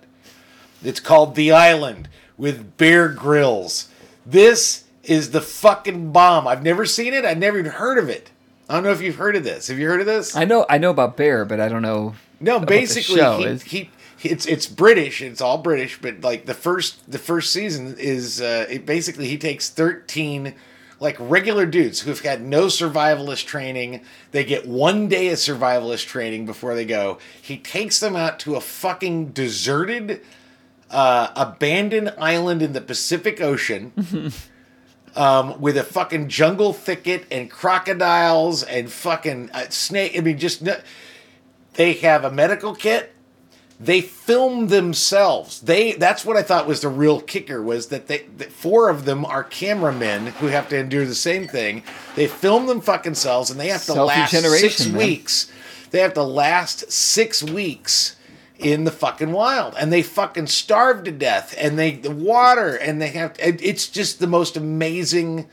[0.83, 3.89] It's called The Island with Bear Grylls.
[4.25, 6.47] This is the fucking bomb.
[6.47, 7.25] I've never seen it.
[7.25, 8.31] I've never even heard of it.
[8.69, 9.67] I don't know if you've heard of this.
[9.67, 10.35] Have you heard of this?
[10.35, 12.15] I know I know about Bear, but I don't know.
[12.39, 13.39] no, basically show.
[13.39, 13.89] he, he
[14.23, 15.21] it's it's British.
[15.21, 19.37] It's all British, but like the first the first season is uh, it basically he
[19.37, 20.55] takes thirteen
[20.99, 24.01] like regular dudes who've had no survivalist training.
[24.31, 27.19] They get one day of survivalist training before they go.
[27.41, 30.21] He takes them out to a fucking deserted,
[30.89, 33.93] uh, abandoned island in the Pacific Ocean.
[35.15, 40.17] um, with a fucking jungle thicket and crocodiles and fucking uh, snake.
[40.17, 40.79] I mean, just no-
[41.73, 43.13] they have a medical kit.
[43.79, 45.61] They film themselves.
[45.61, 49.05] They that's what I thought was the real kicker was that they that four of
[49.05, 51.83] them are cameramen who have to endure the same thing.
[52.15, 54.97] They film them fucking selves and they have to last six man.
[54.97, 55.51] weeks.
[55.91, 58.17] They have to last six weeks
[58.59, 63.01] in the fucking wild and they fucking starve to death and they the water and
[63.01, 65.47] they have it's just the most amazing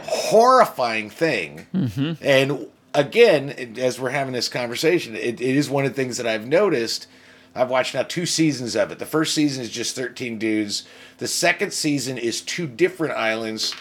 [0.00, 2.12] horrifying thing mm-hmm.
[2.22, 6.26] and again as we're having this conversation it, it is one of the things that
[6.26, 7.06] i've noticed
[7.54, 8.98] i've watched now two seasons of it.
[8.98, 10.84] The first season is just 13 dudes.
[11.18, 13.74] The second season is two different islands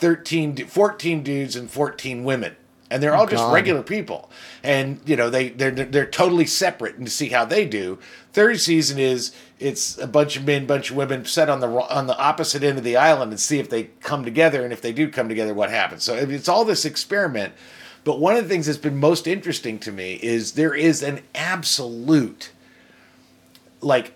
[0.00, 2.56] 13 14 dudes and 14 women.
[2.92, 4.30] And they're all just regular people.
[4.64, 8.00] And you know they they're they're totally separate and to see how they do.
[8.32, 12.08] Third season is it's a bunch of men bunch of women set on the on
[12.08, 14.64] the opposite end of the island and see if they come together.
[14.64, 16.02] And if they do come together what happens?
[16.02, 17.54] So it's all this experiment.
[18.02, 21.20] But one of the things that's been most interesting to me is there is an
[21.34, 22.50] absolute
[23.80, 24.12] like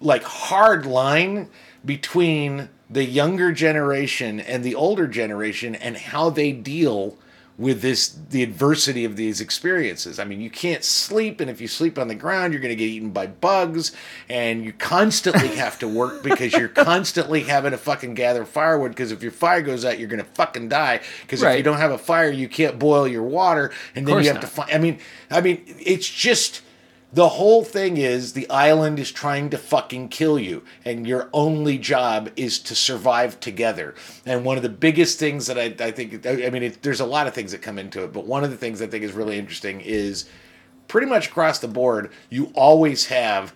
[0.00, 1.48] like hard line
[1.84, 7.16] between the younger generation and the older generation and how they deal
[7.58, 10.20] with this the adversity of these experiences.
[10.20, 12.76] I mean, you can't sleep and if you sleep on the ground, you're going to
[12.76, 13.90] get eaten by bugs
[14.28, 19.10] and you constantly have to work because you're constantly having to fucking gather firewood because
[19.10, 21.90] if your fire goes out, you're going to fucking die because if you don't have
[21.90, 24.52] a fire, you can't boil your water and then you have to not.
[24.52, 26.62] find I mean, I mean, it's just
[27.12, 31.78] the whole thing is the island is trying to fucking kill you, and your only
[31.78, 33.94] job is to survive together.
[34.26, 37.06] And one of the biggest things that I, I think, I mean, it, there's a
[37.06, 39.12] lot of things that come into it, but one of the things I think is
[39.12, 40.28] really interesting is
[40.86, 43.54] pretty much across the board, you always have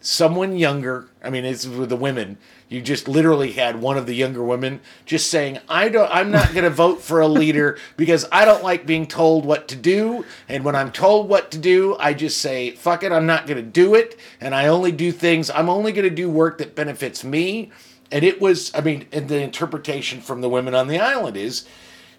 [0.00, 1.08] someone younger.
[1.22, 2.38] I mean, it's with the women.
[2.68, 6.10] You just literally had one of the younger women just saying, "I don't.
[6.12, 9.68] I'm not going to vote for a leader because I don't like being told what
[9.68, 10.26] to do.
[10.48, 13.12] And when I'm told what to do, I just say, fuck it.
[13.12, 14.18] I'm not going to do it.
[14.40, 15.50] And I only do things.
[15.50, 17.70] I'm only going to do work that benefits me."
[18.10, 18.70] And it was.
[18.74, 21.64] I mean, and the interpretation from the women on the island is.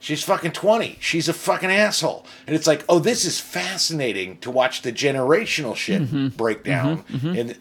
[0.02, 0.98] She's fucking 20.
[1.02, 2.26] She's a fucking asshole.
[2.48, 6.30] And it's like, oh, this is fascinating to watch the generational shit mm-hmm.
[6.30, 7.00] break down.
[7.00, 7.18] Mm-hmm.
[7.18, 7.38] Mm-hmm.
[7.38, 7.58] And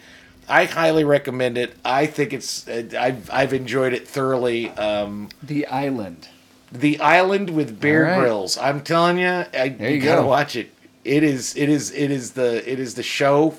[0.48, 1.76] I highly recommend it.
[1.84, 4.70] I think it's, uh, I've, I've enjoyed it thoroughly.
[4.70, 6.28] Um, The Island.
[6.72, 8.18] the Island with Bear right.
[8.18, 8.56] Grylls.
[8.58, 10.26] I'm telling you, I, you, you gotta go.
[10.28, 10.72] watch it.
[11.04, 13.54] It is, it is, it is the, it is the show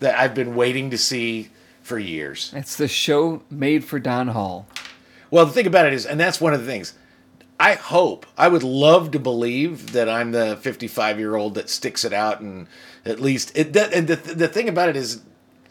[0.00, 1.48] that I've been waiting to see
[1.82, 2.52] for years.
[2.54, 4.66] It's the show made for Don Hall.
[5.30, 6.94] Well, the thing about it is, and that's one of the things.
[7.58, 12.04] I hope, I would love to believe that I'm the 55 year old that sticks
[12.04, 12.66] it out and
[13.06, 13.72] at least it.
[13.72, 15.22] That, and the the thing about it is,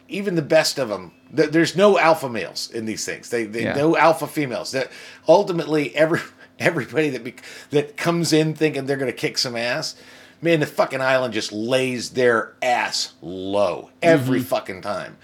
[0.07, 3.29] even the best of them, th- there's no alpha males in these things.
[3.29, 3.75] They, they Yeah.
[3.75, 4.71] no alpha females.
[4.71, 4.91] That
[5.27, 6.21] ultimately every
[6.59, 7.35] everybody that be,
[7.71, 9.95] that comes in thinking they're going to kick some ass.
[10.41, 14.47] Man, the fucking island just lays their ass low every mm-hmm.
[14.47, 15.17] fucking time.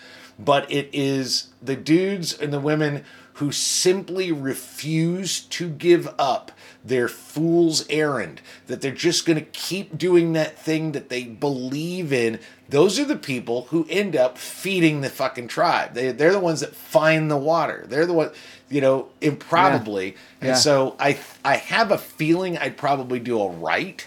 [0.43, 3.03] But it is the dudes and the women
[3.35, 6.51] who simply refuse to give up
[6.83, 12.11] their fool's errand, that they're just going to keep doing that thing that they believe
[12.11, 12.39] in.
[12.69, 15.93] Those are the people who end up feeding the fucking tribe.
[15.93, 17.85] They, they're the ones that find the water.
[17.87, 18.31] They're the one,
[18.69, 20.15] you know, improbably.
[20.39, 20.55] And Yeah.
[20.55, 24.05] so I, I have a feeling I'd probably do all right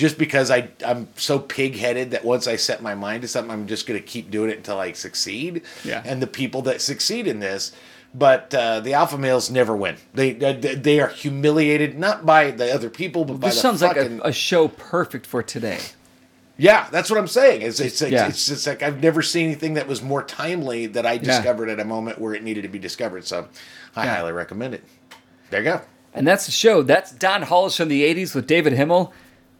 [0.00, 3.66] just because I I'm so pig-headed that once I set my mind to something, I'm
[3.66, 5.62] just going to keep doing it until I succeed.
[5.84, 6.02] Yeah.
[6.04, 7.72] And the people that succeed in this,
[8.14, 9.96] but uh, the alpha males never win.
[10.14, 13.82] They they they are humiliated not by the other people, but by This the sounds
[13.82, 15.78] like a, a show perfect for today.
[16.56, 17.62] yeah, that's what I'm saying.
[17.62, 18.28] It's it's like, Yeah.
[18.28, 21.78] it's just like I've never seen anything that was more timely that I discovered at
[21.78, 23.24] a moment where it needed to be discovered.
[23.26, 23.48] So
[23.94, 24.16] I Yeah.
[24.16, 24.82] highly recommend it.
[25.50, 25.80] There you go.
[26.12, 26.82] And that's the show.
[26.82, 29.12] That's Don Hollis from the 80s with David Himmel.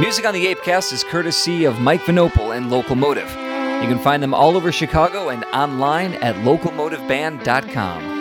[0.00, 3.28] Music on the Apecast is courtesy of Mike Vinopal and Locomotive.
[3.30, 8.11] You can find them all over Chicago and online at locomotiveband.com.